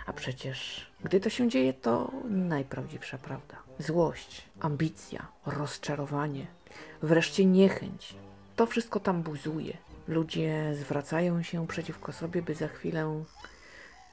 a 0.06 0.12
przecież, 0.12 0.90
gdy 1.04 1.20
to 1.20 1.30
się 1.30 1.48
dzieje, 1.48 1.72
to 1.72 2.10
najprawdziwsza 2.28 3.18
prawda. 3.18 3.56
Złość, 3.78 4.44
ambicja, 4.60 5.26
rozczarowanie, 5.46 6.46
wreszcie 7.02 7.44
niechęć. 7.44 8.14
To 8.56 8.66
wszystko 8.66 9.00
tam 9.00 9.22
buzuje. 9.22 9.76
Ludzie 10.08 10.74
zwracają 10.74 11.42
się 11.42 11.66
przeciwko 11.66 12.12
sobie, 12.12 12.42
by 12.42 12.54
za 12.54 12.68
chwilę 12.68 13.24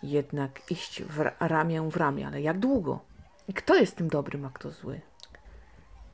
jednak 0.03 0.71
iść 0.71 1.03
w 1.03 1.25
ramię 1.39 1.89
w 1.89 1.97
ramię. 1.97 2.27
Ale 2.27 2.41
jak 2.41 2.59
długo? 2.59 2.99
I 3.47 3.53
kto 3.53 3.75
jest 3.75 3.95
tym 3.95 4.07
dobrym, 4.07 4.45
a 4.45 4.49
kto 4.49 4.71
zły? 4.71 5.01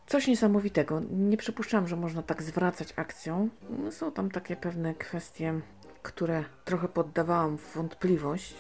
Coś 0.08 0.28
niesamowitego. 0.28 1.02
Nie 1.12 1.38
przypuszczam, 1.38 1.88
że 1.88 1.96
można 1.96 2.22
tak 2.22 2.44
zwracać 2.44 2.94
akcją. 2.96 3.50
No, 3.70 3.92
są 3.92 4.12
tam 4.12 4.32
takie 4.32 4.56
pewne 4.56 4.94
kwestie, 4.94 5.60
które 6.02 6.44
trochę 6.66 6.88
poddawałam 6.88 7.58
w 7.58 7.76
wątpliwość. 7.76 8.56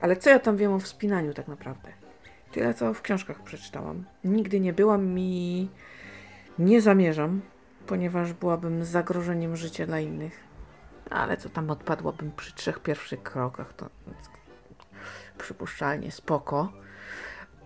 Ale 0.00 0.16
co 0.16 0.30
ja 0.30 0.38
tam 0.38 0.56
wiem 0.56 0.72
o 0.72 0.78
wspinaniu 0.78 1.34
tak 1.34 1.48
naprawdę? 1.48 1.88
Tyle, 2.52 2.74
co 2.74 2.94
w 2.94 3.02
książkach 3.02 3.42
przeczytałam. 3.42 4.04
Nigdy 4.24 4.60
nie 4.60 4.72
byłam 4.72 5.18
i 5.18 5.68
nie 6.58 6.80
zamierzam, 6.80 7.40
ponieważ 7.86 8.32
byłabym 8.32 8.84
zagrożeniem 8.84 9.56
życia 9.56 9.86
dla 9.86 10.00
innych. 10.00 10.40
Ale 11.10 11.36
co 11.36 11.48
tam 11.48 11.70
odpadłabym 11.70 12.32
przy 12.36 12.54
trzech 12.54 12.78
pierwszych 12.78 13.22
krokach, 13.22 13.72
to 13.72 13.90
przypuszczalnie 15.38 16.12
spoko. 16.12 16.72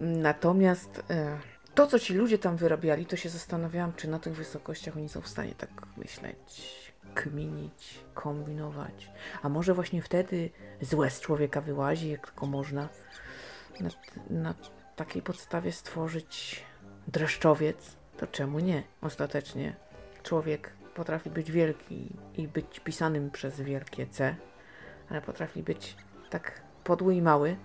Natomiast 0.01 1.03
e, 1.11 1.39
to, 1.75 1.87
co 1.87 1.99
ci 1.99 2.15
ludzie 2.15 2.39
tam 2.39 2.57
wyrabiali, 2.57 3.07
to 3.07 3.17
się 3.17 3.29
zastanawiałam, 3.29 3.93
czy 3.93 4.09
na 4.09 4.19
tych 4.19 4.35
wysokościach 4.35 4.97
oni 4.97 5.09
są 5.09 5.21
w 5.21 5.29
stanie 5.29 5.55
tak 5.55 5.71
myśleć, 5.97 6.93
kminić, 7.15 8.01
kombinować. 8.15 9.11
A 9.43 9.49
może 9.49 9.75
właśnie 9.75 10.03
wtedy 10.03 10.51
złe 10.81 11.11
z 11.11 11.21
człowieka 11.21 11.61
wyłazi, 11.61 12.11
jak 12.11 12.27
tylko 12.27 12.47
można 12.47 12.89
na, 13.81 13.91
na 14.31 14.55
takiej 14.97 15.23
podstawie 15.23 15.73
stworzyć 15.73 16.65
dreszczowiec, 17.09 17.97
to 18.17 18.27
czemu 18.27 18.59
nie? 18.59 18.83
Ostatecznie 19.01 19.77
człowiek 20.23 20.73
potrafi 20.95 21.31
być 21.31 21.53
wielki 21.53 22.17
i 22.37 22.49
być 22.49 22.81
pisanym 22.81 23.31
przez 23.31 23.61
wielkie 23.61 24.07
C, 24.07 24.37
ale 25.11 25.21
potrafi 25.21 25.63
być 25.63 25.97
tak 26.31 26.61
podły 26.85 27.15
i 27.15 27.23
mały, 27.23 27.57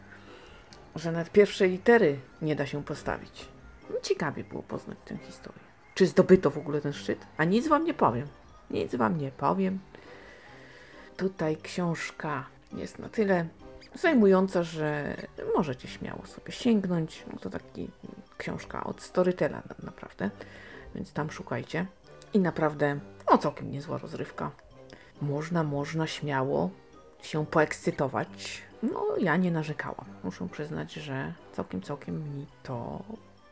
że 0.96 1.12
nawet 1.12 1.32
pierwszej 1.32 1.70
litery 1.70 2.20
nie 2.42 2.56
da 2.56 2.66
się 2.66 2.84
postawić. 2.84 3.48
Ciekawie 4.02 4.44
było 4.44 4.64
poznać 4.64 4.98
tę 5.06 5.18
historię. 5.18 5.60
Czy 5.96 6.08
zdobyto 6.08 6.52
w 6.52 6.58
ogóle 6.58 6.82
ten 6.82 6.94
szczyt? 6.94 7.26
A 7.38 7.44
nic 7.44 7.68
wam 7.68 7.84
nie 7.84 7.94
powiem. 7.94 8.28
Nic 8.72 8.96
wam 8.96 9.18
nie 9.18 9.32
powiem. 9.32 9.80
Tutaj 11.18 11.58
książka 11.58 12.46
jest 12.74 13.00
na 13.00 13.10
tyle 13.10 13.46
zajmująca, 13.96 14.64
że 14.64 15.16
możecie 15.56 15.88
śmiało 15.88 16.26
sobie 16.26 16.52
sięgnąć. 16.52 17.24
No 17.34 17.40
to 17.40 17.50
taki 17.50 17.90
książka 18.38 18.84
od 18.84 19.02
Storytela 19.02 19.62
naprawdę, 19.84 20.30
więc 20.96 21.14
tam 21.14 21.32
szukajcie. 21.32 21.86
I 22.34 22.40
naprawdę, 22.40 23.00
no 23.32 23.38
całkiem 23.38 23.72
niezła 23.72 23.98
rozrywka. 23.98 24.52
Można, 25.22 25.64
można 25.64 26.08
śmiało 26.08 26.70
się 27.22 27.46
poekscytować. 27.46 28.62
No, 28.84 29.06
ja 29.20 29.38
nie 29.38 29.52
narzekałam. 29.52 30.06
Muszę 30.24 30.48
przyznać, 30.52 30.94
że 30.94 31.34
całkiem, 31.54 31.82
całkiem 31.82 32.36
mi 32.36 32.46
to 32.64 33.04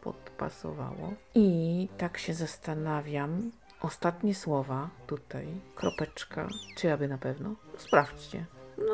podpasowało. 0.02 1.14
I 1.36 1.88
tak 1.98 2.18
się 2.18 2.34
zastanawiam. 2.34 3.52
Ostatnie 3.82 4.36
słowa 4.36 4.90
tutaj, 5.08 5.48
kropeczka, 5.76 6.48
czy 6.78 6.94
aby 6.94 7.08
na 7.08 7.18
pewno? 7.18 7.56
Sprawdźcie. 7.78 8.46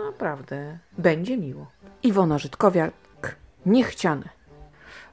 Naprawdę, 0.05 0.77
będzie 0.97 1.37
miło. 1.37 1.67
Iwona 2.03 2.37
Żydkowiak, 2.37 2.93
niechciane. 3.65 4.29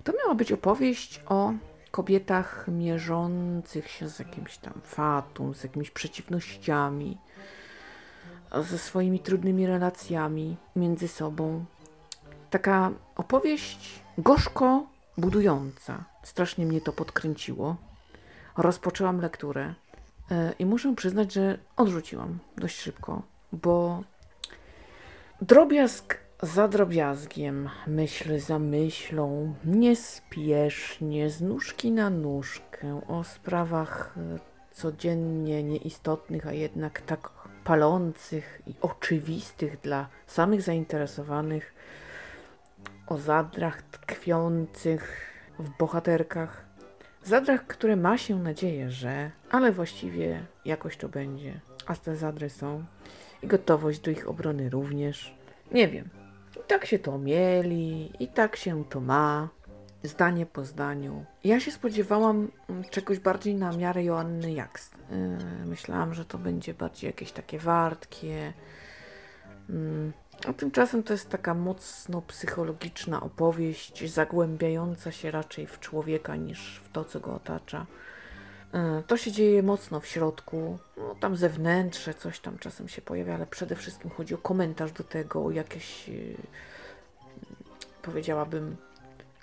To 0.04 0.12
miała 0.12 0.34
być 0.34 0.52
opowieść 0.52 1.22
o 1.26 1.52
kobietach 1.90 2.66
mierzących 2.68 3.90
się 3.90 4.08
z 4.08 4.18
jakimś 4.18 4.58
tam 4.58 4.72
fatum, 4.84 5.54
z 5.54 5.62
jakimiś 5.62 5.90
przeciwnościami, 5.90 7.18
ze 8.52 8.78
swoimi 8.78 9.20
trudnymi 9.20 9.66
relacjami 9.66 10.56
między 10.76 11.08
sobą. 11.08 11.64
Taka 12.50 12.90
opowieść 13.16 14.02
gorzko 14.18 14.86
budująca. 15.18 16.04
Strasznie 16.22 16.66
mnie 16.66 16.80
to 16.80 16.92
podkręciło. 16.92 17.76
Rozpoczęłam 18.56 19.20
lekturę 19.20 19.74
e, 20.30 20.52
i 20.58 20.66
muszę 20.66 20.94
przyznać, 20.94 21.32
że 21.32 21.58
odrzuciłam 21.76 22.38
dość 22.56 22.80
szybko, 22.80 23.22
bo 23.52 24.02
drobiazg 25.42 26.18
za 26.42 26.68
drobiazgiem, 26.68 27.68
myśl 27.86 28.40
za 28.40 28.58
myślą, 28.58 29.54
niespiesznie, 29.64 31.30
z 31.30 31.40
nóżki 31.40 31.90
na 31.90 32.10
nóżkę, 32.10 33.00
o 33.08 33.24
sprawach 33.24 34.14
e, 34.16 34.38
codziennie 34.74 35.62
nieistotnych, 35.62 36.46
a 36.46 36.52
jednak 36.52 37.00
tak 37.00 37.37
palących 37.68 38.62
i 38.66 38.74
oczywistych 38.80 39.80
dla 39.80 40.08
samych 40.26 40.62
zainteresowanych, 40.62 41.74
o 43.06 43.18
zadrach 43.18 43.82
tkwiących 43.82 45.32
w 45.58 45.78
bohaterkach. 45.78 46.64
Zadrach, 47.24 47.66
które 47.66 47.96
ma 47.96 48.18
się 48.18 48.38
nadzieję, 48.38 48.90
że, 48.90 49.30
ale 49.50 49.72
właściwie 49.72 50.40
jakoś 50.64 50.96
to 50.96 51.08
będzie, 51.08 51.60
a 51.86 51.96
te 51.96 52.16
zadry 52.16 52.50
są 52.50 52.84
i 53.42 53.46
gotowość 53.46 54.00
do 54.00 54.10
ich 54.10 54.28
obrony 54.28 54.70
również. 54.70 55.34
Nie 55.72 55.88
wiem, 55.88 56.08
i 56.56 56.60
tak 56.66 56.86
się 56.86 56.98
to 56.98 57.18
mieli, 57.18 58.12
i 58.20 58.28
tak 58.28 58.56
się 58.56 58.84
to 58.84 59.00
ma, 59.00 59.48
zdanie 60.02 60.46
po 60.46 60.64
zdaniu. 60.64 61.24
Ja 61.44 61.60
się 61.60 61.70
spodziewałam 61.70 62.50
mm, 62.68 62.84
czegoś 62.84 63.18
bardziej 63.18 63.54
na 63.54 63.72
miarę 63.72 64.04
Joanny 64.04 64.52
Jakst. 64.52 64.98
Yy, 65.10 65.66
myślałam, 65.66 66.14
że 66.14 66.24
to 66.24 66.38
będzie 66.38 66.74
bardziej 66.74 67.08
jakieś 67.08 67.32
takie 67.32 67.58
wartkie. 67.58 68.52
Yy, 69.68 70.12
a 70.46 70.52
tymczasem 70.52 71.02
to 71.02 71.12
jest 71.12 71.28
taka 71.28 71.54
mocno 71.54 72.22
psychologiczna 72.22 73.20
opowieść, 73.20 74.12
zagłębiająca 74.12 75.12
się 75.12 75.30
raczej 75.30 75.66
w 75.66 75.80
człowieka 75.80 76.36
niż 76.36 76.80
w 76.84 76.92
to, 76.92 77.04
co 77.04 77.20
go 77.20 77.34
otacza. 77.34 77.86
Yy, 78.72 79.02
to 79.06 79.16
się 79.16 79.32
dzieje 79.32 79.62
mocno 79.62 80.00
w 80.00 80.06
środku, 80.06 80.78
no, 80.96 81.14
tam 81.14 81.36
zewnętrzne 81.36 82.14
coś 82.14 82.40
tam 82.40 82.58
czasem 82.58 82.88
się 82.88 83.02
pojawia, 83.02 83.34
ale 83.34 83.46
przede 83.46 83.76
wszystkim 83.76 84.10
chodzi 84.10 84.34
o 84.34 84.38
komentarz 84.38 84.92
do 84.92 85.04
tego, 85.04 85.44
o 85.44 85.50
jakieś, 85.50 86.08
yy, 86.08 86.36
powiedziałabym, 88.02 88.76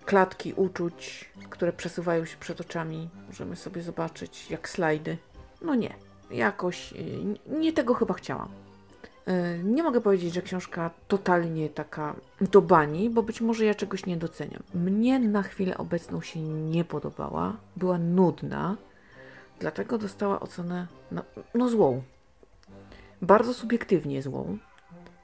klatki 0.05 0.53
uczuć, 0.53 1.31
które 1.49 1.73
przesuwają 1.73 2.25
się 2.25 2.37
przed 2.37 2.61
oczami. 2.61 3.09
Możemy 3.27 3.55
sobie 3.55 3.81
zobaczyć 3.81 4.51
jak 4.51 4.69
slajdy. 4.69 5.17
No 5.61 5.75
nie, 5.75 5.93
jakoś 6.31 6.93
y, 6.93 6.95
nie 7.47 7.73
tego 7.73 7.93
chyba 7.93 8.13
chciałam. 8.13 8.49
Y, 9.27 9.63
Nie 9.63 9.83
mogę 9.83 10.01
powiedzieć, 10.01 10.33
że 10.33 10.41
książka 10.41 10.91
totalnie 11.07 11.69
taka 11.69 12.15
do 12.41 12.61
bani, 12.61 13.09
bo 13.09 13.23
być 13.23 13.41
może 13.41 13.65
ja 13.65 13.75
czegoś 13.75 14.05
nie 14.05 14.17
doceniam. 14.17 14.63
Mnie 14.73 15.19
na 15.19 15.43
chwilę 15.43 15.77
obecną 15.77 16.21
się 16.21 16.39
nie 16.41 16.85
podobała, 16.85 17.57
była 17.75 17.97
nudna, 17.97 18.77
dlatego 19.59 19.97
dostała 19.97 20.39
ocenę 20.39 20.87
no, 21.11 21.23
no 21.53 21.69
złą. 21.69 22.01
Bardzo 23.21 23.53
subiektywnie 23.53 24.21
złą, 24.21 24.57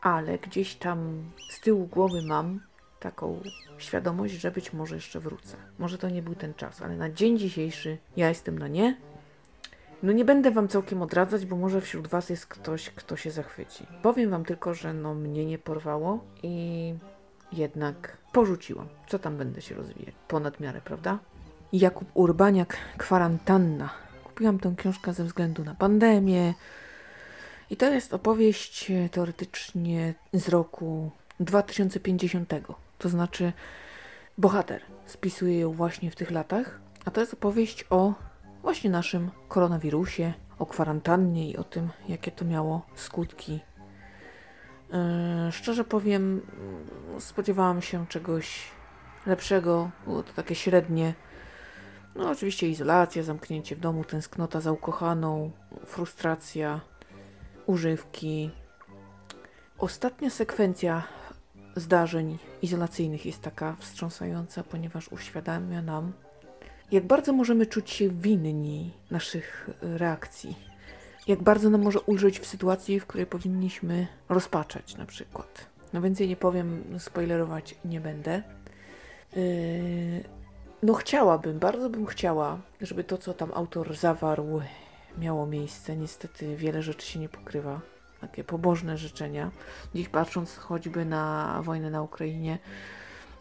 ale 0.01 0.37
gdzieś 0.37 0.75
tam 0.75 1.23
z 1.49 1.59
tyłu 1.59 1.87
głowy 1.87 2.21
mam 2.21 2.59
taką 3.01 3.41
świadomość, 3.77 4.33
że 4.33 4.51
być 4.51 4.73
może 4.73 4.95
jeszcze 4.95 5.19
wrócę. 5.19 5.57
Może 5.79 5.97
to 5.97 6.09
nie 6.09 6.21
był 6.21 6.35
ten 6.35 6.53
czas, 6.53 6.81
ale 6.81 6.95
na 6.95 7.09
dzień 7.09 7.37
dzisiejszy 7.37 7.97
ja 8.17 8.29
jestem 8.29 8.59
na 8.59 8.67
nie. 8.67 8.97
No 10.03 10.11
nie 10.11 10.25
będę 10.25 10.51
wam 10.51 10.67
całkiem 10.67 11.01
odradzać, 11.01 11.45
bo 11.45 11.55
może 11.55 11.81
wśród 11.81 12.07
was 12.07 12.29
jest 12.29 12.45
ktoś, 12.45 12.89
kto 12.89 13.15
się 13.15 13.31
zachwyci. 13.31 13.85
Powiem 14.01 14.29
wam 14.29 14.45
tylko, 14.45 14.73
że 14.73 14.93
no 14.93 15.13
mnie 15.13 15.45
nie 15.45 15.57
porwało 15.57 16.23
i 16.43 16.93
jednak 17.51 18.17
porzuciłam. 18.31 18.87
Co 19.07 19.19
tam 19.19 19.37
będę 19.37 19.61
się 19.61 19.75
rozwijać? 19.75 20.15
Ponad 20.27 20.59
miarę, 20.59 20.81
prawda? 20.83 21.19
Jakub 21.73 22.07
Urbaniak, 22.13 22.77
Kwarantanna. 22.97 23.89
Kupiłam 24.23 24.59
tę 24.59 24.73
książkę 24.77 25.13
ze 25.13 25.23
względu 25.23 25.63
na 25.63 25.75
pandemię. 25.75 26.53
I 27.69 27.77
to 27.77 27.93
jest 27.93 28.13
opowieść 28.13 28.91
teoretycznie 29.11 30.13
z 30.33 30.49
roku 30.49 31.11
2050. 31.39 32.53
To 33.01 33.09
znaczy, 33.09 33.53
bohater 34.37 34.81
spisuje 35.05 35.59
ją 35.59 35.71
właśnie 35.71 36.11
w 36.11 36.15
tych 36.15 36.31
latach, 36.31 36.79
a 37.05 37.11
to 37.11 37.21
jest 37.21 37.33
opowieść 37.33 37.85
o 37.89 38.13
właśnie 38.61 38.89
naszym 38.89 39.31
koronawirusie, 39.47 40.33
o 40.59 40.65
kwarantannie 40.65 41.49
i 41.49 41.57
o 41.57 41.63
tym, 41.63 41.89
jakie 42.09 42.31
to 42.31 42.45
miało 42.45 42.85
skutki. 42.95 43.59
Yy, 44.89 45.51
szczerze 45.51 45.83
powiem, 45.83 46.41
spodziewałam 47.19 47.81
się 47.81 48.07
czegoś 48.07 48.71
lepszego, 49.25 49.91
było 50.05 50.23
to 50.23 50.33
takie 50.33 50.55
średnie. 50.55 51.13
No, 52.15 52.29
oczywiście 52.29 52.69
izolacja, 52.69 53.23
zamknięcie 53.23 53.75
w 53.75 53.79
domu, 53.79 54.03
tęsknota 54.03 54.61
za 54.61 54.71
ukochaną, 54.71 55.51
frustracja, 55.85 56.79
używki. 57.65 58.51
Ostatnia 59.77 60.29
sekwencja 60.29 61.03
zdarzeń 61.75 62.37
izolacyjnych 62.61 63.25
jest 63.25 63.41
taka 63.41 63.75
wstrząsająca, 63.79 64.63
ponieważ 64.63 65.11
uświadamia 65.11 65.81
nam, 65.81 66.13
jak 66.91 67.07
bardzo 67.07 67.33
możemy 67.33 67.65
czuć 67.65 67.89
się 67.89 68.09
winni 68.09 68.91
naszych 69.11 69.69
e, 69.83 69.97
reakcji. 69.97 70.55
Jak 71.27 71.43
bardzo 71.43 71.69
nam 71.69 71.81
może 71.81 71.99
ulżyć 71.99 72.39
w 72.39 72.45
sytuacji, 72.45 72.99
w 72.99 73.05
której 73.05 73.25
powinniśmy 73.25 74.07
rozpaczać 74.29 74.97
na 74.97 75.05
przykład. 75.05 75.65
No 75.93 76.01
więcej 76.01 76.27
nie 76.27 76.35
powiem, 76.35 76.83
spoilerować 76.99 77.75
nie 77.85 78.01
będę. 78.01 78.43
Yy, 79.35 80.23
no 80.83 80.93
chciałabym, 80.93 81.59
bardzo 81.59 81.89
bym 81.89 82.05
chciała, 82.05 82.61
żeby 82.81 83.03
to, 83.03 83.17
co 83.17 83.33
tam 83.33 83.51
autor 83.53 83.95
zawarł, 83.95 84.61
miało 85.17 85.45
miejsce. 85.47 85.97
Niestety 85.97 86.55
wiele 86.55 86.81
rzeczy 86.81 87.07
się 87.07 87.19
nie 87.19 87.29
pokrywa. 87.29 87.81
Takie 88.21 88.43
pobożne 88.43 88.97
życzenia. 88.97 89.51
Dziś 89.95 90.09
patrząc 90.09 90.57
choćby 90.57 91.05
na 91.05 91.59
wojnę 91.63 91.89
na 91.89 92.01
Ukrainie, 92.01 92.59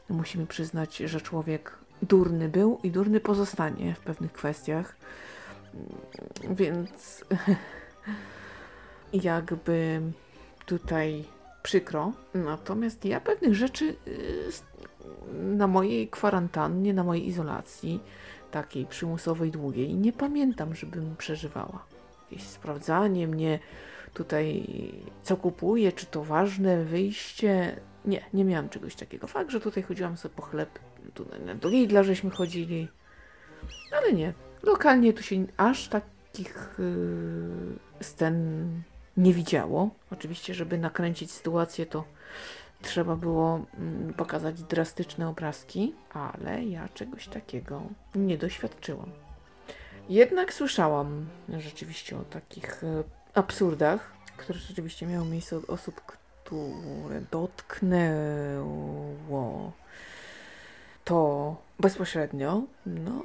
musimy 0.08 0.46
przyznać, 0.46 0.96
że 0.96 1.20
człowiek 1.20 1.78
durny 2.02 2.48
był 2.48 2.78
i 2.82 2.90
durny 2.90 3.20
pozostanie 3.20 3.94
w 3.94 4.00
pewnych 4.00 4.32
kwestiach. 4.32 4.96
Więc 6.50 7.24
jakby 9.12 10.00
tutaj 10.66 11.24
przykro. 11.62 12.12
Natomiast 12.34 13.04
ja 13.04 13.20
pewnych 13.20 13.54
rzeczy 13.54 13.96
y, 14.06 14.52
na 15.32 15.66
mojej 15.66 16.08
kwarantannie, 16.08 16.94
na 16.94 17.04
mojej 17.04 17.28
izolacji, 17.28 18.00
takiej 18.50 18.86
przymusowej, 18.86 19.50
długiej, 19.50 19.94
nie 19.94 20.12
pamiętam, 20.12 20.74
żebym 20.74 21.16
przeżywała. 21.16 21.84
Jakieś 22.30 22.46
sprawdzanie 22.46 23.28
mnie 23.28 23.58
tutaj, 24.14 24.66
co 25.22 25.36
kupuję, 25.36 25.92
czy 25.92 26.06
to 26.06 26.24
ważne 26.24 26.84
wyjście. 26.84 27.80
Nie, 28.04 28.24
nie 28.34 28.44
miałam 28.44 28.68
czegoś 28.68 28.94
takiego. 28.94 29.26
Fakt, 29.26 29.50
że 29.50 29.60
tutaj 29.60 29.82
chodziłam 29.82 30.16
sobie 30.16 30.34
po 30.34 30.42
chleb, 30.42 30.78
na- 31.46 31.54
do 31.54 31.68
Lidla 31.68 32.02
żeśmy 32.02 32.30
chodzili, 32.30 32.88
ale 33.98 34.12
nie. 34.12 34.32
Lokalnie 34.62 35.12
tu 35.12 35.22
się 35.22 35.46
aż 35.56 35.88
takich 35.88 36.76
yy, 36.78 38.04
scen 38.04 38.66
nie 39.16 39.34
widziało. 39.34 39.90
Oczywiście, 40.10 40.54
żeby 40.54 40.78
nakręcić 40.78 41.32
sytuację, 41.32 41.86
to 41.86 42.04
trzeba 42.82 43.16
było 43.16 43.66
mm, 43.78 44.14
pokazać 44.14 44.62
drastyczne 44.62 45.28
obrazki, 45.28 45.94
ale 46.12 46.64
ja 46.64 46.88
czegoś 46.88 47.28
takiego 47.28 47.82
nie 48.14 48.38
doświadczyłam. 48.38 49.10
Jednak 50.08 50.52
słyszałam 50.54 51.26
rzeczywiście 51.58 52.16
o 52.16 52.24
takich 52.24 52.84
e, 52.84 53.04
absurdach, 53.34 54.12
które 54.36 54.58
rzeczywiście 54.58 55.06
miały 55.06 55.26
miejsce 55.26 55.56
od 55.56 55.70
osób, 55.70 56.00
które 56.00 57.20
dotknęło 57.30 58.60
to 61.04 61.56
bezpośrednio. 61.78 62.62
No 62.86 63.22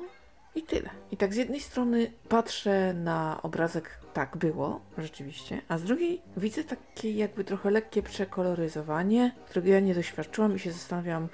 i 0.55 0.63
tyle. 0.63 0.89
I 1.11 1.17
tak 1.17 1.33
z 1.33 1.37
jednej 1.37 1.59
strony 1.59 2.11
patrzę 2.29 2.93
na 2.93 3.39
obrazek, 3.43 3.99
tak 4.13 4.37
było, 4.37 4.81
rzeczywiście, 4.97 5.61
a 5.67 5.77
z 5.77 5.83
drugiej 5.83 6.21
widzę 6.37 6.63
takie 6.63 7.11
jakby 7.11 7.43
trochę 7.43 7.71
lekkie 7.71 8.03
przekoloryzowanie, 8.03 9.31
którego 9.45 9.69
ja 9.69 9.79
nie 9.79 9.95
doświadczyłam 9.95 10.55
i 10.55 10.59
się 10.59 10.71
zastanawiam, 10.71 11.27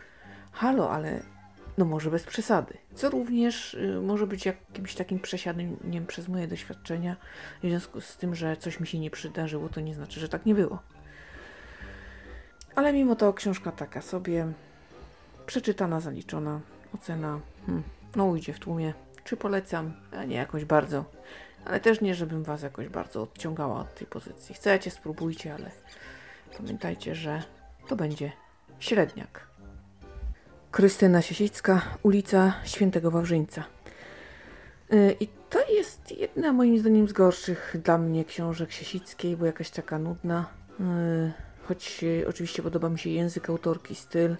halo, 0.51 0.91
ale 0.91 1.23
no 1.77 1.85
może 1.85 2.11
bez 2.11 2.23
przesady. 2.23 2.77
Co 2.93 3.09
również 3.09 3.73
y, 3.73 4.01
może 4.01 4.27
być 4.27 4.45
jakimś 4.45 4.95
takim 4.95 5.19
przesiadaniem 5.19 6.05
przez 6.07 6.27
moje 6.27 6.47
doświadczenia. 6.47 7.15
W 7.63 7.67
związku 7.67 8.01
z 8.01 8.17
tym, 8.17 8.35
że 8.35 8.57
coś 8.57 8.79
mi 8.79 8.87
się 8.87 8.99
nie 8.99 9.11
przydarzyło, 9.11 9.69
to 9.69 9.81
nie 9.81 9.95
znaczy, 9.95 10.19
że 10.19 10.29
tak 10.29 10.45
nie 10.45 10.55
było. 10.55 10.79
Ale 12.75 12.93
mimo 12.93 13.15
to 13.15 13.33
książka 13.33 13.71
taka 13.71 14.01
sobie, 14.01 14.47
przeczytana, 15.45 15.99
zaliczona, 15.99 16.59
ocena, 16.95 17.39
hmm, 17.65 17.83
no 18.15 18.25
ujdzie 18.25 18.53
w 18.53 18.59
tłumie. 18.59 18.93
Czy 19.23 19.37
polecam? 19.37 19.93
A 20.11 20.23
nie 20.23 20.35
jakoś 20.35 20.65
bardzo. 20.65 21.05
Ale 21.65 21.79
też 21.79 22.01
nie, 22.01 22.15
żebym 22.15 22.43
was 22.43 22.61
jakoś 22.61 22.87
bardzo 22.89 23.21
odciągała 23.21 23.79
od 23.79 23.95
tej 23.95 24.07
pozycji. 24.07 24.55
Chcecie, 24.55 24.91
spróbujcie, 24.91 25.53
ale 25.53 25.71
pamiętajcie, 26.57 27.15
że 27.15 27.43
to 27.87 27.95
będzie 27.95 28.31
średniak. 28.79 29.50
Krystyna 30.71 31.21
Siesicka, 31.21 31.81
ulica 32.03 32.53
Świętego 32.63 33.11
Wawrzyńca. 33.11 33.63
Yy, 34.91 35.15
I 35.19 35.27
to 35.49 35.59
jest 35.69 36.11
jedna 36.11 36.53
moim 36.53 36.79
zdaniem 36.79 37.07
z 37.07 37.13
gorszych 37.13 37.75
dla 37.83 37.97
mnie 37.97 38.25
książek 38.25 38.71
Siesickiej, 38.71 39.37
bo 39.37 39.45
jakaś 39.45 39.69
taka 39.69 39.99
nudna. 39.99 40.45
Yy, 40.79 41.31
Choć 41.63 42.03
yy, 42.03 42.25
oczywiście 42.29 42.63
podoba 42.63 42.89
mi 42.89 42.99
się 42.99 43.09
język 43.09 43.49
autorki, 43.49 43.95
styl, 43.95 44.35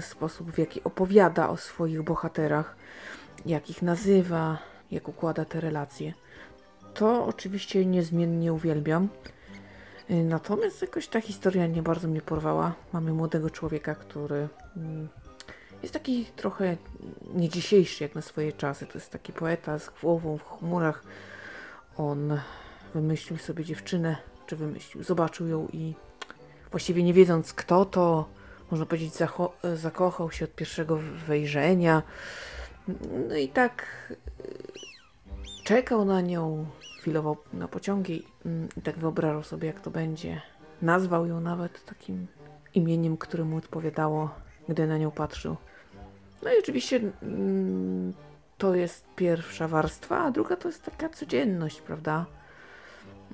sposób 0.00 0.50
w 0.50 0.58
jaki 0.58 0.84
opowiada 0.84 1.48
o 1.48 1.56
swoich 1.56 2.02
bohaterach, 2.02 2.76
jak 3.46 3.70
ich 3.70 3.82
nazywa, 3.82 4.58
jak 4.90 5.08
układa 5.08 5.44
te 5.44 5.60
relacje. 5.60 6.12
To 6.94 7.26
oczywiście 7.26 7.86
niezmiennie 7.86 8.52
uwielbiam. 8.52 9.08
Natomiast 10.08 10.82
jakoś 10.82 11.08
ta 11.08 11.20
historia 11.20 11.66
nie 11.66 11.82
bardzo 11.82 12.08
mnie 12.08 12.22
porwała. 12.22 12.74
Mamy 12.92 13.12
młodego 13.12 13.50
człowieka, 13.50 13.94
który 13.94 14.48
mm, 14.76 15.08
jest 15.82 15.94
taki 15.94 16.24
trochę 16.24 16.76
nie 17.34 17.48
dzisiejszy 17.48 18.04
jak 18.04 18.14
na 18.14 18.22
swoje 18.22 18.52
czasy. 18.52 18.86
To 18.86 18.92
jest 18.94 19.10
taki 19.10 19.32
poeta 19.32 19.78
z 19.78 19.90
głową 20.00 20.38
w 20.38 20.58
chmurach. 20.58 21.04
On 21.96 22.40
wymyślił 22.94 23.38
sobie 23.38 23.64
dziewczynę, 23.64 24.16
czy 24.46 24.56
wymyślił, 24.56 25.04
zobaczył 25.04 25.48
ją 25.48 25.68
i 25.72 25.94
właściwie 26.70 27.02
nie 27.02 27.12
wiedząc 27.12 27.54
kto 27.54 27.84
to, 27.84 28.28
można 28.70 28.86
powiedzieć, 28.86 29.14
zakochał 29.74 30.30
się 30.30 30.44
od 30.44 30.54
pierwszego 30.54 30.98
wejrzenia. 31.26 32.02
No 33.28 33.36
i 33.36 33.48
tak 33.48 33.86
y, 34.10 34.16
czekał 35.64 36.04
na 36.04 36.20
nią, 36.20 36.66
chwilowo 37.00 37.36
na 37.52 37.68
pociągi 37.68 38.26
i 38.76 38.82
tak 38.82 38.98
wyobrażał 38.98 39.42
sobie, 39.42 39.66
jak 39.66 39.80
to 39.80 39.90
będzie. 39.90 40.42
Nazwał 40.82 41.26
ją 41.26 41.40
nawet 41.40 41.84
takim 41.84 42.26
imieniem, 42.74 43.16
które 43.16 43.44
mu 43.44 43.56
odpowiadało, 43.56 44.30
gdy 44.68 44.86
na 44.86 44.98
nią 44.98 45.10
patrzył. 45.10 45.56
No 46.42 46.54
i 46.54 46.58
oczywiście 46.58 47.00
mm, 47.22 48.12
to 48.58 48.74
jest 48.74 49.08
pierwsza 49.16 49.68
warstwa, 49.68 50.18
a 50.18 50.30
druga 50.30 50.56
to 50.56 50.68
jest 50.68 50.82
taka 50.82 51.08
codzienność, 51.08 51.80
prawda? 51.80 52.26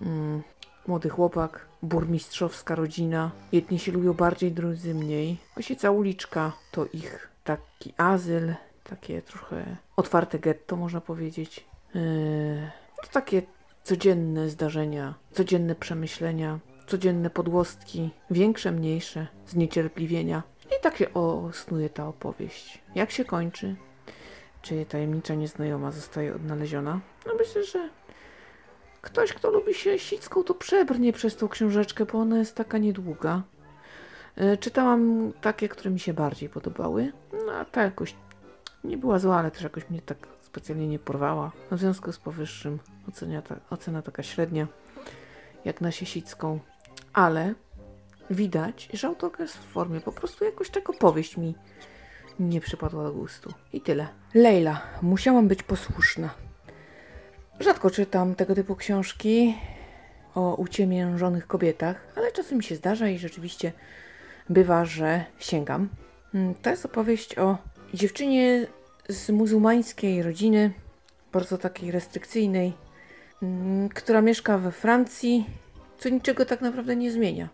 Mm, 0.02 0.42
młody 0.86 1.08
chłopak, 1.08 1.66
burmistrzowska 1.82 2.74
rodzina. 2.74 3.30
Jedni 3.52 3.78
się 3.78 3.92
lubią 3.92 4.14
bardziej, 4.14 4.52
drudzy 4.52 4.94
mniej. 4.94 5.36
Właśnie 5.54 5.76
cała 5.76 5.98
uliczka 5.98 6.52
to 6.72 6.86
ich 6.92 7.28
taki 7.44 7.92
azyl, 7.96 8.54
takie 8.84 9.22
trochę 9.22 9.76
otwarte 9.96 10.38
getto, 10.38 10.76
można 10.76 11.00
powiedzieć. 11.00 11.64
Yy, 11.94 12.70
to 13.02 13.08
takie 13.12 13.42
codzienne 13.82 14.48
zdarzenia, 14.48 15.14
codzienne 15.32 15.74
przemyślenia. 15.74 16.58
codzienne 16.86 17.30
podłostki, 17.30 18.10
większe, 18.30 18.72
mniejsze, 18.72 19.26
zniecierpliwienia. 19.46 20.42
I 20.70 20.82
tak 20.82 20.96
się 20.96 21.14
osnuje 21.14 21.90
ta 21.90 22.08
opowieść. 22.08 22.82
Jak 22.94 23.10
się 23.10 23.24
kończy? 23.24 23.76
Czy 24.62 24.86
tajemnicza 24.86 25.34
nieznajoma 25.34 25.90
zostaje 25.90 26.34
odnaleziona? 26.34 27.00
No 27.26 27.32
myślę, 27.38 27.64
że 27.64 27.88
ktoś, 29.00 29.32
kto 29.32 29.50
lubi 29.50 29.74
się 29.74 29.98
sicką, 29.98 30.44
to 30.44 30.54
przebrnie 30.54 31.12
przez 31.12 31.36
tą 31.36 31.48
książeczkę, 31.48 32.04
bo 32.06 32.18
ona 32.18 32.38
jest 32.38 32.54
taka 32.54 32.78
niedługa. 32.78 33.42
E, 34.36 34.56
Czytałam 34.56 35.32
takie, 35.40 35.68
które 35.68 35.90
mi 35.90 36.00
się 36.00 36.14
bardziej 36.14 36.48
podobały. 36.48 37.12
No 37.46 37.52
a 37.52 37.64
ta 37.64 37.82
jakoś 37.82 38.14
nie 38.84 38.96
była 38.96 39.18
zła, 39.18 39.36
ale 39.36 39.50
też 39.50 39.62
jakoś 39.62 39.90
mnie 39.90 40.02
tak 40.02 40.18
specjalnie 40.40 40.88
nie 40.88 40.98
porwała. 40.98 41.52
No, 41.70 41.76
w 41.76 41.80
związku 41.80 42.12
z 42.12 42.18
powyższym 42.18 42.78
ocenia 43.08 43.42
ta, 43.42 43.56
ocena 43.70 44.02
taka 44.02 44.22
średnia, 44.22 44.66
jak 45.64 45.80
na 45.80 45.90
siesicką. 45.90 46.58
Ale 47.12 47.54
widać, 48.30 48.88
że 48.92 49.08
autorka 49.08 49.42
jest 49.42 49.56
w 49.56 49.72
formie. 49.72 50.00
Po 50.00 50.12
prostu 50.12 50.44
jakoś 50.44 50.70
taka 50.70 50.92
powieść 50.92 51.36
mi 51.36 51.54
nie 52.40 52.60
przypadła 52.60 53.04
do 53.04 53.12
gustu. 53.12 53.52
I 53.72 53.80
tyle. 53.80 54.08
Leila. 54.34 54.82
Musiałam 55.02 55.48
być 55.48 55.62
posłuszna. 55.62 56.34
Rzadko 57.60 57.90
czytam 57.90 58.34
tego 58.34 58.54
typu 58.54 58.76
książki 58.76 59.54
o 60.34 60.54
uciemiężonych 60.54 61.46
kobietach, 61.46 62.06
ale 62.16 62.32
czasem 62.32 62.58
mi 62.58 62.64
się 62.64 62.76
zdarza 62.76 63.08
i 63.08 63.18
rzeczywiście 63.18 63.72
bywa, 64.48 64.84
że 64.84 65.24
sięgam. 65.38 65.88
Mm, 66.34 66.54
To 66.54 66.70
jest 66.70 66.84
opowieść 66.84 67.38
o 67.38 67.58
dziewczynie 67.94 68.66
z 69.08 69.30
muzułmańskiej 69.30 70.22
rodziny, 70.22 70.72
bardzo 71.32 71.58
takiej 71.58 71.90
restrykcyjnej, 71.90 72.72
mm, 73.42 73.88
która 73.88 74.20
mieszka 74.22 74.58
we 74.58 74.72
Francji, 74.72 75.46
co 75.98 76.08
niczego 76.08 76.46
tak 76.46 76.60
naprawdę 76.60 76.96
nie 76.96 77.12
zmienia. 77.12 77.48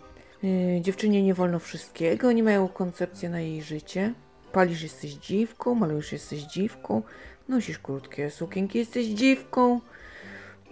Yy, 0.44 0.80
Dziewczynie 0.80 1.22
nie 1.22 1.34
wolno 1.34 1.58
wszystkiego, 1.58 2.32
nie 2.32 2.42
mają 2.42 2.68
koncepcji 2.68 3.28
na 3.28 3.40
jej 3.40 3.62
życie. 3.62 4.12
Palisz, 4.52 4.82
jesteś 4.82 5.12
dziwką, 5.12 5.74
malujesz, 5.74 6.12
jesteś 6.12 6.42
dziwką, 6.42 7.02
nosisz 7.48 7.78
krótkie 7.78 8.30
sukienki, 8.30 8.78
jesteś 8.78 9.06
dziwką. 9.06 9.80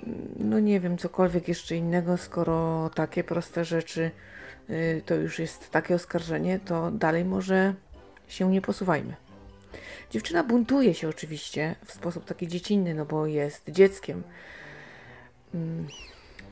Mm, 0.07 0.29
No 0.39 0.61
nie 0.61 0.81
wiem, 0.81 0.99
cokolwiek 0.99 1.49
jeszcze 1.49 1.77
innego, 1.77 2.17
skoro 2.17 2.91
takie 2.95 3.25
proste 3.25 3.65
rzeczy 3.65 4.11
yy, 4.69 5.03
to 5.07 5.15
już 5.15 5.39
jest 5.39 5.71
takie 5.71 5.95
oskarżenie, 5.95 6.61
to 6.65 6.91
dalej 6.91 7.25
może 7.25 7.75
się 8.29 8.51
nie 8.51 8.61
posuwajmy. 8.61 9.15
Dziewczyna 10.11 10.45
buntuje 10.45 10.95
się 10.95 11.09
oczywiście 11.09 11.77
w 11.85 11.93
sposób 11.93 12.25
taki 12.25 12.49
dziecinny, 12.49 12.95
no 12.95 13.05
bo 13.05 13.27
jest 13.27 13.71
dzieckiem. 13.71 14.23
Mm, 15.55 15.87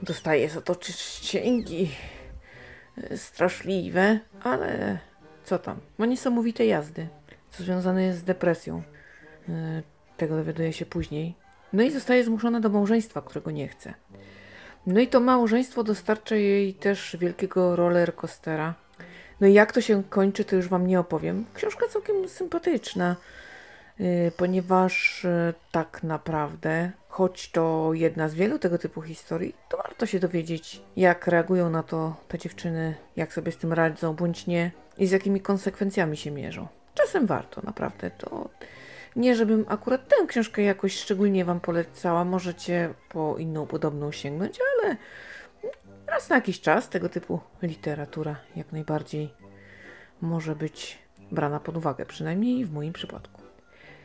Dostaje 0.03 0.49
za 0.49 0.61
to 0.61 0.73
y, 0.73 1.89
straszliwe, 3.17 4.19
ale 4.43 4.99
co 5.45 5.59
tam? 5.59 5.77
Ma 5.99 6.07
niesamowite 6.07 6.67
jazdy, 6.67 7.09
co 7.51 7.63
związane 7.63 8.03
jest 8.03 8.19
z 8.19 8.25
depresją. 8.25 8.83
Y, 9.49 9.53
Tego 10.17 10.37
dowiaduje 10.37 10.73
się 10.73 10.87
później. 10.87 11.35
No 11.73 11.83
i 11.83 11.91
zostaje 11.91 12.25
zmuszona 12.25 12.61
do 12.61 12.69
małżeństwa, 12.69 13.23
którego 13.23 13.51
nie 13.51 13.69
chce. 13.69 13.95
No 14.87 15.01
i 15.01 15.09
to 15.09 15.21
małżeństwo 15.21 15.85
dostarcza 15.85 16.37
jej 16.37 16.75
też 16.75 17.17
wielkiego 17.21 17.77
roller 17.77 18.17
coastera. 18.17 18.75
No 19.41 19.47
i 19.47 19.53
jak 19.53 19.73
to 19.73 19.81
się 19.81 20.03
kończy, 20.05 20.45
to 20.45 20.57
już 20.57 20.69
Wam 20.69 20.87
nie 20.87 21.01
opowiem. 21.01 21.45
Książka 21.55 21.89
całkiem 21.89 22.29
sympatyczna, 22.29 23.17
ponieważ 24.37 25.25
yy, 25.25 25.55
tak 25.73 26.03
naprawdę, 26.03 26.91
choć 27.09 27.51
to 27.51 27.91
jedna 27.93 28.29
z 28.29 28.35
wielu 28.35 28.59
tego 28.59 28.79
typu 28.79 29.03
historii, 29.03 29.55
to 29.69 29.77
warto 29.77 30.07
się 30.07 30.21
dowiedzieć, 30.21 30.83
jak 30.97 31.27
reagują 31.27 31.71
na 31.71 31.83
to 31.83 32.17
te 32.29 32.39
dziewczyny, 32.39 32.95
jak 33.17 33.33
sobie 33.33 33.53
z 33.53 33.57
tym 33.57 33.73
radzą, 33.73 34.15
bądź 34.15 34.47
nie 34.47 34.71
i 34.99 35.07
z 35.07 35.11
jakimi 35.11 35.41
konsekwencjami 35.41 36.17
się 36.17 36.31
mierzą. 36.31 36.69
Czasem 36.95 37.27
warto, 37.27 37.61
naprawdę. 37.65 38.11
To 38.11 38.49
nie, 39.17 39.35
żebym 39.35 39.65
akurat 39.69 40.09
tę 40.09 40.17
książkę 40.27 40.63
jakoś 40.63 40.97
szczególnie 40.97 41.45
Wam 41.45 41.61
polecała, 41.61 42.25
możecie 42.25 42.95
po 43.09 43.39
inną 43.39 43.67
podobną 43.67 44.13
sięgnąć, 44.13 44.59
ale 44.75 44.97
raz 46.07 46.29
na 46.29 46.37
jakiś 46.37 46.61
czas 46.61 46.89
tego 46.89 47.09
typu 47.09 47.41
literatura 47.63 48.37
jak 48.57 48.73
najbardziej 48.73 49.35
może 50.21 50.57
być 50.57 50.99
brana 51.31 51.61
pod 51.61 51.77
uwagę, 51.77 52.07
przynajmniej 52.07 52.65
w 52.65 52.73
moim 52.73 52.93
przypadku. 52.93 53.40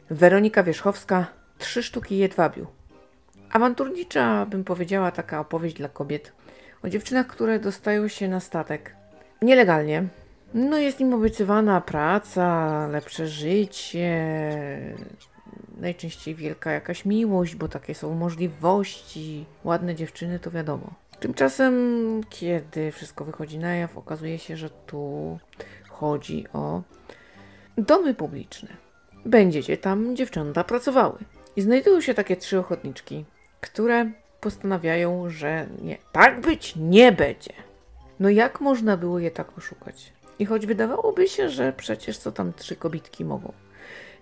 Weronika 0.09 0.63
Wierzchowska, 0.63 1.27
Trzy 1.57 1.83
sztuki 1.83 2.17
jedwabiu. 2.17 2.67
Awanturnicza, 3.51 4.45
bym 4.45 4.63
powiedziała, 4.63 5.11
taka 5.11 5.39
opowieść 5.39 5.75
dla 5.75 5.89
kobiet 5.89 6.31
o 6.83 6.89
dziewczynach, 6.89 7.27
które 7.27 7.59
dostają 7.59 8.07
się 8.07 8.27
na 8.27 8.39
statek 8.39 8.95
nielegalnie. 9.41 10.07
No 10.53 10.77
jest 10.77 10.99
im 11.01 11.13
obiecywana 11.13 11.81
praca, 11.81 12.87
lepsze 12.87 13.27
życie, 13.27 14.25
najczęściej 15.77 16.35
wielka 16.35 16.71
jakaś 16.71 17.05
miłość, 17.05 17.55
bo 17.55 17.67
takie 17.67 17.95
są 17.95 18.15
możliwości. 18.15 19.45
Ładne 19.63 19.95
dziewczyny 19.95 20.39
to 20.39 20.51
wiadomo. 20.51 20.93
Tymczasem, 21.19 21.73
kiedy 22.29 22.91
wszystko 22.91 23.25
wychodzi 23.25 23.57
na 23.57 23.75
jaw, 23.75 23.97
okazuje 23.97 24.39
się, 24.39 24.57
że 24.57 24.69
tu 24.69 25.37
chodzi 25.89 26.45
o 26.53 26.81
domy 27.77 28.13
publiczne. 28.13 28.84
Będziecie 29.25 29.77
tam 29.77 30.15
dziewczęta 30.15 30.63
pracowały. 30.63 31.17
I 31.55 31.61
znajdują 31.61 32.01
się 32.01 32.13
takie 32.13 32.35
trzy 32.35 32.59
ochotniczki, 32.59 33.25
które 33.61 34.11
postanawiają, 34.41 35.29
że 35.29 35.67
nie, 35.81 35.97
tak 36.11 36.41
być 36.41 36.73
nie 36.75 37.11
będzie. 37.11 37.53
No 38.19 38.29
jak 38.29 38.61
można 38.61 38.97
było 38.97 39.19
je 39.19 39.31
tak 39.31 39.57
oszukać? 39.57 40.13
I 40.39 40.45
choć 40.45 40.65
wydawałoby 40.65 41.27
się, 41.27 41.49
że 41.49 41.73
przecież 41.77 42.17
co 42.17 42.31
tam 42.31 42.53
trzy 42.53 42.75
kobitki 42.75 43.25
mogą, 43.25 43.53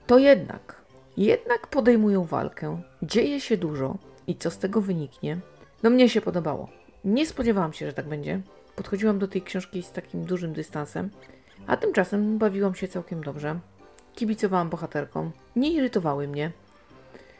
to 0.08 0.18
jednak, 0.18 0.82
jednak 1.18 1.68
podejmują 1.68 2.24
walkę, 2.24 2.82
dzieje 3.02 3.42
się 3.42 3.58
dużo 3.58 3.98
i 4.28 4.36
co 4.36 4.52
z 4.52 4.58
tego 4.58 4.82
wyniknie? 4.82 5.38
No 5.84 5.90
mnie 5.90 6.10
się 6.10 6.22
podobało. 6.22 6.70
Nie 7.06 7.28
spodziewałam 7.28 7.74
się, 7.74 7.86
że 7.86 7.94
tak 7.94 8.08
będzie. 8.08 8.42
Podchodziłam 8.76 9.20
do 9.20 9.28
tej 9.28 9.42
książki 9.42 9.84
z 9.84 9.92
takim 9.92 10.26
dużym 10.26 10.54
dystansem, 10.54 11.10
a 11.68 11.78
tymczasem 11.78 12.38
bawiłam 12.38 12.76
się 12.76 12.88
całkiem 12.88 13.24
dobrze. 13.24 13.60
Kibicowałam 14.16 14.70
bohaterkom, 14.70 15.32
nie 15.56 15.72
irytowały 15.72 16.28
mnie, 16.28 16.52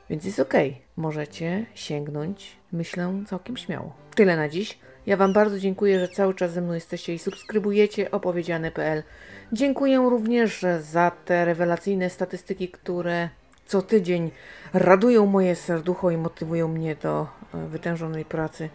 więc 0.10 0.26
jest 0.26 0.40
okej. 0.40 0.82
Możecie 0.98 1.66
sięgnąć, 1.76 2.58
myślę, 2.72 3.24
całkiem 3.28 3.58
śmiało. 3.58 3.94
Tyle 4.16 4.38
na 4.38 4.50
dziś. 4.50 4.80
Ja 5.06 5.18
Wam 5.18 5.34
bardzo 5.34 5.60
dziękuję, 5.60 6.00
że 6.00 6.08
cały 6.08 6.34
czas 6.34 6.52
ze 6.52 6.62
mną 6.62 6.74
jesteście 6.74 7.14
i 7.14 7.20
subskrybujecie 7.20 8.12
opowiedziane.pl. 8.12 9.04
Dziękuję 9.52 9.98
również 9.98 10.66
za 10.80 11.12
te 11.26 11.46
rewelacyjne 11.46 12.10
statystyki, 12.10 12.70
które 12.70 13.30
co 13.66 13.82
tydzień 13.82 14.32
radują 14.74 15.26
moje 15.26 15.56
serducho 15.56 16.12
i 16.12 16.18
motywują 16.18 16.68
mnie 16.68 16.96
do 16.96 17.28
e, 17.54 17.68
wytężonej 17.68 18.26
pracy. 18.26 18.70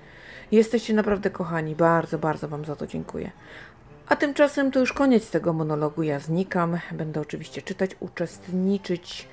Jesteście 0.52 0.94
naprawdę 0.94 1.30
kochani. 1.30 1.74
Bardzo, 1.74 2.18
bardzo 2.18 2.48
Wam 2.48 2.64
za 2.64 2.76
to 2.76 2.86
dziękuję. 2.86 3.30
A 4.08 4.16
tymczasem 4.16 4.70
to 4.70 4.80
już 4.80 4.92
koniec 4.92 5.30
tego 5.30 5.52
monologu. 5.52 6.02
Ja 6.02 6.18
znikam. 6.18 6.78
Będę 6.92 7.20
oczywiście 7.20 7.62
czytać, 7.62 7.90
uczestniczyć. 8.00 9.28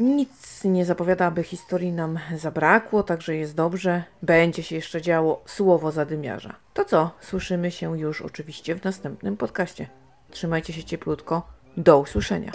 Nic 0.00 0.64
nie 0.64 0.84
zapowiada, 0.84 1.26
aby 1.26 1.42
historii 1.42 1.92
nam 1.92 2.18
zabrakło, 2.36 3.02
także 3.02 3.36
jest 3.36 3.54
dobrze. 3.54 4.02
Będzie 4.22 4.62
się 4.62 4.76
jeszcze 4.76 5.02
działo 5.02 5.42
słowo 5.46 5.92
zadymiarza. 5.92 6.54
To 6.74 6.84
co? 6.84 7.10
Słyszymy 7.20 7.70
się 7.70 7.98
już 7.98 8.22
oczywiście 8.22 8.74
w 8.74 8.84
następnym 8.84 9.36
podcaście. 9.36 9.88
Trzymajcie 10.30 10.72
się 10.72 10.84
cieplutko. 10.84 11.46
Do 11.76 11.98
usłyszenia. 11.98 12.52